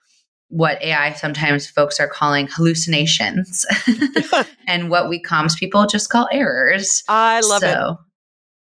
what 0.52 0.82
AI 0.84 1.14
sometimes 1.14 1.66
folks 1.66 2.00
are 2.00 2.08
calling 2.08 2.48
hallucinations 2.48 3.66
and 4.68 4.90
what 4.90 5.10
we 5.10 5.22
comms 5.22 5.58
people 5.58 5.86
just 5.88 6.10
call 6.10 6.28
errors. 6.32 7.04
I 7.08 7.42
love 7.42 7.62
so, 7.62 7.92
it 7.92 7.98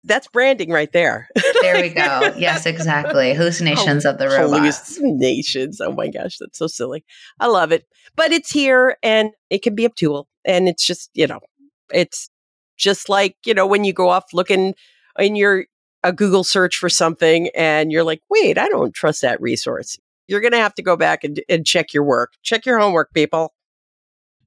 that's 0.04 0.28
branding 0.28 0.70
right 0.70 0.90
there. 0.92 1.28
there 1.62 1.82
we 1.82 1.90
go. 1.90 2.34
Yes, 2.36 2.66
exactly. 2.66 3.34
Hallucinations 3.34 4.04
of 4.04 4.18
the 4.18 4.28
robots. 4.28 4.96
Hallucinations. 4.96 5.80
Oh 5.80 5.92
my 5.92 6.08
gosh, 6.08 6.38
that's 6.38 6.58
so 6.58 6.66
silly. 6.66 7.04
I 7.38 7.46
love 7.46 7.72
it. 7.72 7.86
But 8.16 8.32
it's 8.32 8.50
here 8.50 8.96
and 9.02 9.30
it 9.50 9.62
can 9.62 9.74
be 9.74 9.84
a 9.84 9.90
tool. 9.90 10.26
And 10.44 10.68
it's 10.68 10.86
just, 10.86 11.10
you 11.14 11.26
know, 11.26 11.40
it's 11.92 12.30
just 12.78 13.08
like, 13.08 13.36
you 13.44 13.52
know, 13.52 13.66
when 13.66 13.84
you 13.84 13.92
go 13.92 14.08
off 14.08 14.24
looking 14.32 14.74
in 15.18 15.36
your 15.36 15.66
a 16.02 16.14
Google 16.14 16.44
search 16.44 16.76
for 16.76 16.88
something 16.88 17.50
and 17.54 17.92
you're 17.92 18.04
like, 18.04 18.22
wait, 18.30 18.56
I 18.56 18.68
don't 18.68 18.94
trust 18.94 19.20
that 19.20 19.40
resource. 19.40 19.98
You're 20.30 20.40
going 20.40 20.52
to 20.52 20.58
have 20.58 20.74
to 20.76 20.82
go 20.82 20.96
back 20.96 21.24
and, 21.24 21.42
and 21.48 21.66
check 21.66 21.92
your 21.92 22.04
work. 22.04 22.34
Check 22.42 22.64
your 22.64 22.78
homework, 22.78 23.12
people. 23.12 23.52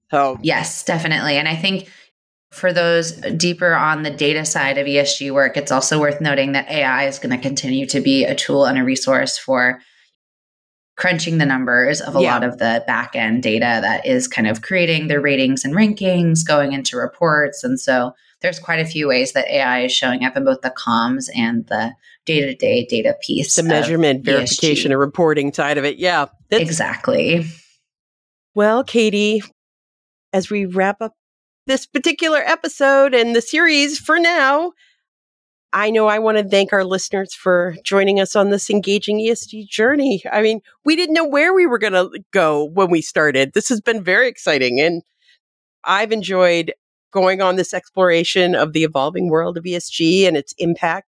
So, 0.10 0.40
yes, 0.42 0.86
definitely. 0.86 1.36
And 1.38 1.48
I 1.48 1.56
think 1.56 1.90
for 2.52 2.72
those 2.72 3.12
deeper 3.12 3.74
on 3.74 4.04
the 4.04 4.12
data 4.12 4.46
side 4.46 4.78
of 4.78 4.88
ESG 4.88 5.34
work, 5.34 5.58
it's 5.58 5.72
also 5.72 6.00
worth 6.00 6.22
noting 6.22 6.54
that 6.54 6.70
AI 6.70 7.06
is 7.06 7.20
going 7.20 7.36
to 7.36 7.42
continue 7.42 7.86
to 7.88 8.00
be 8.00 8.24
a 8.24 8.34
tool 8.34 8.66
and 8.66 8.78
a 8.78 8.84
resource 8.84 9.38
for 9.38 9.82
crunching 10.96 11.40
the 11.40 11.46
numbers 11.46 12.00
of 12.00 12.16
a 12.16 12.22
yeah. 12.22 12.32
lot 12.32 12.44
of 12.44 12.60
the 12.60 12.84
back 12.88 13.16
end 13.16 13.44
data 13.44 13.80
that 13.82 14.06
is 14.06 14.28
kind 14.28 14.48
of 14.48 14.62
creating 14.62 15.08
the 15.08 15.20
ratings 15.20 15.66
and 15.66 15.74
rankings, 15.74 16.48
going 16.48 16.72
into 16.72 16.96
reports. 16.96 17.64
And 17.64 17.80
so 17.80 18.14
there's 18.44 18.60
quite 18.60 18.80
a 18.80 18.86
few 18.86 19.08
ways 19.08 19.32
that 19.32 19.48
AI 19.48 19.86
is 19.86 19.92
showing 19.92 20.24
up 20.26 20.38
in 20.38 20.44
both 20.44 20.62
the 20.62 20.70
comms 20.70 21.30
and 21.34 21.66
the 21.68 21.94
day 22.26 22.42
to 22.42 22.54
day 22.54 22.86
data 22.86 23.16
piece. 23.22 23.56
The 23.56 23.64
measurement, 23.64 24.24
verification, 24.24 24.92
and 24.92 25.00
reporting 25.00 25.52
side 25.54 25.78
of 25.78 25.86
it. 25.86 25.98
Yeah. 25.98 26.28
exactly. 26.52 27.46
Well, 28.54 28.84
Kati, 28.84 29.42
as 30.34 30.52
we 30.52 30.66
wrap 30.66 31.02
up 31.02 31.14
this 31.66 31.86
particular 31.86 32.40
episode 32.40 33.14
and 33.14 33.36
the 33.36 33.42
series 33.42 33.98
for 33.98 34.20
now. 34.20 34.74
I 35.76 35.90
know 35.90 36.06
I 36.06 36.20
want 36.20 36.38
to 36.38 36.48
thank 36.48 36.72
our 36.72 36.84
listeners 36.84 37.34
for 37.34 37.76
joining 37.84 38.20
us 38.20 38.36
on 38.36 38.52
this 38.52 38.70
engaging 38.70 39.18
ESG 39.20 39.68
journey. 39.68 40.22
I 40.32 40.44
mean, 40.44 40.62
we 40.86 40.96
didn't 40.96 41.16
know 41.16 41.28
where 41.28 41.52
we 41.52 41.66
were 41.66 41.80
going 41.80 41.94
to 41.94 42.12
go 42.32 42.66
when 42.66 42.92
we 42.92 43.02
started. 43.02 43.54
This 43.54 43.70
has 43.70 43.82
been 43.82 44.04
very 44.04 44.28
exciting. 44.28 44.80
And 44.80 45.02
I've 45.84 46.12
enjoyed 46.12 46.74
going 47.14 47.42
on 47.42 47.56
this 47.56 47.74
exploration 47.74 48.56
of 48.56 48.74
the 48.74 48.84
evolving 48.84 49.30
world 49.30 49.58
of 49.58 49.64
ESG 49.64 50.28
and 50.28 50.36
its 50.36 50.54
impact 50.58 51.08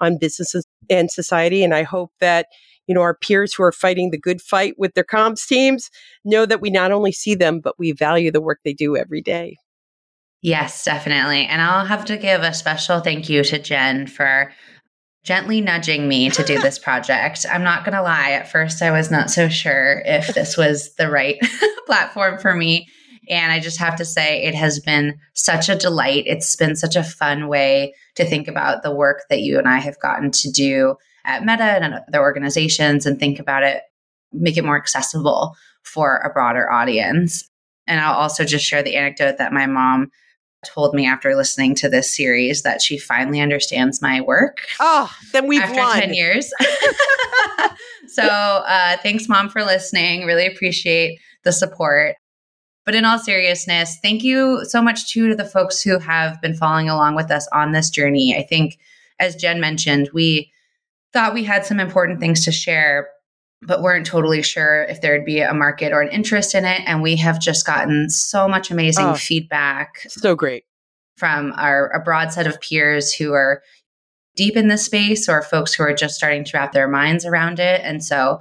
on 0.00 0.18
businesses 0.18 0.66
and 0.88 1.10
society. 1.10 1.64
And 1.64 1.74
I 1.74 1.82
hope 1.82 2.12
that, 2.20 2.46
you 2.86 2.94
know, 2.94 3.00
our 3.00 3.14
peers 3.14 3.52
who 3.52 3.64
are 3.64 3.72
fighting 3.72 4.10
the 4.10 4.18
good 4.18 4.40
fight 4.40 4.74
with 4.78 4.94
their 4.94 5.04
comms 5.04 5.46
teams 5.46 5.90
know 6.24 6.46
that 6.46 6.60
we 6.60 6.70
not 6.70 6.92
only 6.92 7.12
see 7.12 7.34
them, 7.34 7.60
but 7.60 7.78
we 7.78 7.92
value 7.92 8.30
the 8.30 8.40
work 8.40 8.60
they 8.64 8.74
do 8.74 8.96
every 8.96 9.20
day. 9.20 9.56
Yes, 10.40 10.84
definitely. 10.84 11.46
And 11.46 11.60
I'll 11.60 11.84
have 11.84 12.04
to 12.06 12.16
give 12.16 12.42
a 12.42 12.54
special 12.54 13.00
thank 13.00 13.28
you 13.28 13.42
to 13.42 13.58
Jen 13.58 14.06
for 14.06 14.52
gently 15.24 15.60
nudging 15.60 16.06
me 16.06 16.30
to 16.30 16.44
do 16.44 16.60
this 16.60 16.78
project. 16.82 17.44
I'm 17.50 17.64
not 17.64 17.84
going 17.84 17.94
to 17.94 18.02
lie, 18.02 18.30
at 18.30 18.50
first 18.50 18.80
I 18.80 18.92
was 18.92 19.10
not 19.10 19.30
so 19.30 19.48
sure 19.48 20.00
if 20.06 20.32
this 20.34 20.56
was 20.56 20.94
the 20.94 21.10
right 21.10 21.38
platform 21.86 22.38
for 22.38 22.54
me. 22.54 22.88
And 23.28 23.52
I 23.52 23.60
just 23.60 23.78
have 23.78 23.96
to 23.96 24.04
say, 24.04 24.42
it 24.42 24.54
has 24.54 24.80
been 24.80 25.18
such 25.34 25.68
a 25.68 25.76
delight. 25.76 26.24
It's 26.26 26.56
been 26.56 26.76
such 26.76 26.96
a 26.96 27.02
fun 27.02 27.48
way 27.48 27.94
to 28.14 28.24
think 28.24 28.48
about 28.48 28.82
the 28.82 28.94
work 28.94 29.22
that 29.30 29.40
you 29.40 29.58
and 29.58 29.68
I 29.68 29.78
have 29.78 29.98
gotten 30.00 30.30
to 30.30 30.50
do 30.50 30.96
at 31.24 31.44
Meta 31.44 31.62
and 31.62 31.94
other 31.94 32.20
organizations 32.20 33.06
and 33.06 33.18
think 33.18 33.38
about 33.38 33.62
it, 33.62 33.82
make 34.32 34.56
it 34.56 34.64
more 34.64 34.76
accessible 34.76 35.54
for 35.82 36.18
a 36.18 36.32
broader 36.32 36.70
audience. 36.70 37.48
And 37.86 38.00
I'll 38.00 38.14
also 38.14 38.44
just 38.44 38.64
share 38.64 38.82
the 38.82 38.96
anecdote 38.96 39.36
that 39.38 39.52
my 39.52 39.66
mom 39.66 40.10
told 40.64 40.94
me 40.94 41.06
after 41.06 41.36
listening 41.36 41.74
to 41.76 41.88
this 41.88 42.14
series 42.14 42.62
that 42.62 42.82
she 42.82 42.98
finally 42.98 43.40
understands 43.40 44.02
my 44.02 44.20
work. 44.20 44.66
Oh, 44.80 45.12
then 45.32 45.46
we've 45.46 45.60
after 45.60 45.76
won. 45.76 46.00
10 46.00 46.14
years. 46.14 46.52
so 48.08 48.24
uh, 48.24 48.96
thanks, 48.98 49.28
mom, 49.28 49.48
for 49.48 49.62
listening. 49.62 50.26
Really 50.26 50.46
appreciate 50.46 51.20
the 51.44 51.52
support. 51.52 52.16
But 52.88 52.94
in 52.94 53.04
all 53.04 53.18
seriousness, 53.18 53.98
thank 54.00 54.22
you 54.22 54.64
so 54.64 54.80
much 54.80 55.12
too 55.12 55.28
to 55.28 55.34
the 55.34 55.44
folks 55.44 55.82
who 55.82 55.98
have 55.98 56.40
been 56.40 56.54
following 56.54 56.88
along 56.88 57.16
with 57.16 57.30
us 57.30 57.46
on 57.52 57.72
this 57.72 57.90
journey. 57.90 58.34
I 58.34 58.42
think, 58.42 58.78
as 59.20 59.36
Jen 59.36 59.60
mentioned, 59.60 60.08
we 60.14 60.50
thought 61.12 61.34
we 61.34 61.44
had 61.44 61.66
some 61.66 61.80
important 61.80 62.18
things 62.18 62.46
to 62.46 62.50
share, 62.50 63.10
but 63.60 63.82
weren't 63.82 64.06
totally 64.06 64.40
sure 64.40 64.84
if 64.84 65.02
there'd 65.02 65.26
be 65.26 65.40
a 65.40 65.52
market 65.52 65.92
or 65.92 66.00
an 66.00 66.08
interest 66.08 66.54
in 66.54 66.64
it. 66.64 66.80
And 66.86 67.02
we 67.02 67.16
have 67.16 67.38
just 67.38 67.66
gotten 67.66 68.08
so 68.08 68.48
much 68.48 68.70
amazing 68.70 69.04
oh, 69.04 69.14
feedback. 69.16 70.06
So 70.08 70.34
great. 70.34 70.64
From 71.18 71.52
our 71.58 71.88
a 71.88 72.02
broad 72.02 72.32
set 72.32 72.46
of 72.46 72.58
peers 72.58 73.12
who 73.12 73.34
are 73.34 73.60
deep 74.34 74.56
in 74.56 74.68
the 74.68 74.78
space 74.78 75.28
or 75.28 75.42
folks 75.42 75.74
who 75.74 75.82
are 75.82 75.92
just 75.92 76.14
starting 76.14 76.42
to 76.42 76.56
wrap 76.56 76.72
their 76.72 76.88
minds 76.88 77.26
around 77.26 77.60
it. 77.60 77.82
And 77.84 78.02
so 78.02 78.40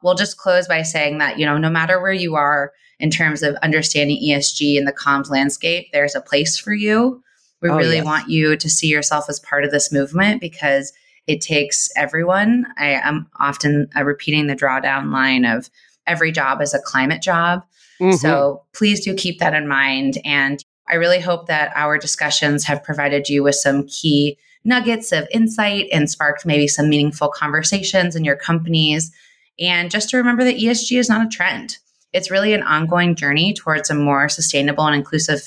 we'll 0.00 0.14
just 0.14 0.36
close 0.36 0.68
by 0.68 0.82
saying 0.82 1.18
that, 1.18 1.40
you 1.40 1.44
know, 1.44 1.58
no 1.58 1.70
matter 1.70 2.00
where 2.00 2.12
you 2.12 2.36
are 2.36 2.70
in 3.04 3.10
terms 3.10 3.42
of 3.42 3.54
understanding 3.56 4.18
ESG 4.18 4.78
and 4.78 4.88
the 4.88 4.92
comms 4.92 5.28
landscape, 5.28 5.92
there's 5.92 6.14
a 6.14 6.22
place 6.22 6.56
for 6.56 6.72
you. 6.72 7.22
We 7.60 7.68
oh, 7.68 7.76
really 7.76 7.96
yes. 7.96 8.04
want 8.06 8.30
you 8.30 8.56
to 8.56 8.70
see 8.70 8.86
yourself 8.86 9.26
as 9.28 9.38
part 9.40 9.62
of 9.62 9.70
this 9.70 9.92
movement 9.92 10.40
because 10.40 10.90
it 11.26 11.42
takes 11.42 11.90
everyone. 11.96 12.64
I 12.78 12.92
am 12.92 13.26
often 13.38 13.88
uh, 13.94 14.04
repeating 14.04 14.46
the 14.46 14.56
drawdown 14.56 15.12
line 15.12 15.44
of 15.44 15.68
every 16.06 16.32
job 16.32 16.62
is 16.62 16.72
a 16.72 16.80
climate 16.80 17.20
job. 17.20 17.62
Mm-hmm. 18.00 18.16
So 18.16 18.62
please 18.72 19.04
do 19.04 19.14
keep 19.14 19.38
that 19.40 19.52
in 19.52 19.68
mind. 19.68 20.16
And 20.24 20.64
I 20.88 20.94
really 20.94 21.20
hope 21.20 21.46
that 21.48 21.72
our 21.76 21.98
discussions 21.98 22.64
have 22.64 22.82
provided 22.82 23.28
you 23.28 23.42
with 23.42 23.56
some 23.56 23.86
key 23.86 24.38
nuggets 24.64 25.12
of 25.12 25.28
insight 25.30 25.88
and 25.92 26.10
sparked 26.10 26.46
maybe 26.46 26.68
some 26.68 26.88
meaningful 26.88 27.28
conversations 27.28 28.16
in 28.16 28.24
your 28.24 28.36
companies. 28.36 29.12
And 29.60 29.90
just 29.90 30.08
to 30.08 30.16
remember 30.16 30.42
that 30.44 30.56
ESG 30.56 30.98
is 30.98 31.10
not 31.10 31.26
a 31.26 31.28
trend, 31.28 31.76
it's 32.14 32.30
really 32.30 32.54
an 32.54 32.62
ongoing 32.62 33.14
journey 33.16 33.52
towards 33.52 33.90
a 33.90 33.94
more 33.94 34.28
sustainable 34.28 34.86
and 34.86 34.94
inclusive 34.94 35.42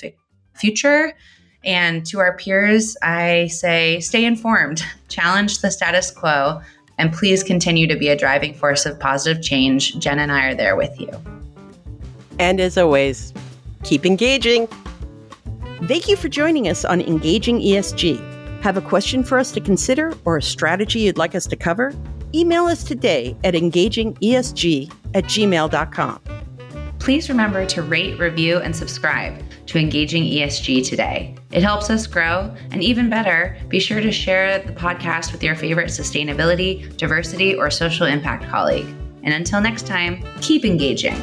future. 0.53 1.13
And 1.63 2.05
to 2.07 2.19
our 2.19 2.37
peers, 2.37 2.95
I 3.01 3.47
say 3.47 3.99
stay 4.01 4.25
informed, 4.25 4.83
challenge 5.07 5.61
the 5.61 5.71
status 5.71 6.11
quo, 6.11 6.61
and 6.97 7.13
please 7.13 7.41
continue 7.41 7.87
to 7.87 7.95
be 7.95 8.09
a 8.09 8.17
driving 8.17 8.53
force 8.53 8.85
of 8.85 8.99
positive 8.99 9.41
change. 9.41 9.97
Jen 9.97 10.19
and 10.19 10.31
I 10.31 10.47
are 10.47 10.55
there 10.55 10.75
with 10.75 10.99
you. 10.99 11.09
And 12.37 12.59
as 12.59 12.77
always, 12.77 13.33
keep 13.83 14.05
engaging. 14.05 14.67
Thank 15.83 16.07
you 16.07 16.15
for 16.15 16.27
joining 16.27 16.67
us 16.67 16.83
on 16.83 17.01
Engaging 17.01 17.59
ESG. 17.59 18.61
Have 18.61 18.77
a 18.77 18.81
question 18.81 19.23
for 19.23 19.37
us 19.37 19.51
to 19.51 19.61
consider 19.61 20.13
or 20.25 20.37
a 20.37 20.41
strategy 20.41 20.99
you'd 20.99 21.17
like 21.17 21.33
us 21.33 21.45
to 21.47 21.55
cover? 21.55 21.93
Email 22.33 22.65
us 22.65 22.83
today 22.83 23.37
at 23.43 23.53
engagingesg 23.53 24.91
at 25.13 25.23
gmail.com. 25.23 26.36
Please 27.07 27.29
remember 27.29 27.65
to 27.67 27.83
rate, 27.83 28.19
review, 28.19 28.57
and 28.57 28.75
subscribe 28.75 29.41
to 29.67 29.79
Engaging 29.79 30.25
ESG 30.25 30.85
today. 30.85 31.37
It 31.51 31.63
helps 31.63 31.89
us 31.89 32.05
grow, 32.05 32.53
and 32.71 32.83
even 32.83 33.09
better, 33.09 33.57
be 33.69 33.79
sure 33.79 34.01
to 34.01 34.11
share 34.11 34.59
the 34.59 34.73
podcast 34.73 35.31
with 35.31 35.41
your 35.41 35.55
favorite 35.55 35.87
sustainability, 35.87 36.97
diversity, 36.97 37.55
or 37.55 37.71
social 37.71 38.07
impact 38.07 38.49
colleague. 38.49 38.93
And 39.23 39.33
until 39.33 39.61
next 39.61 39.87
time, 39.87 40.21
keep 40.41 40.65
engaging. 40.65 41.15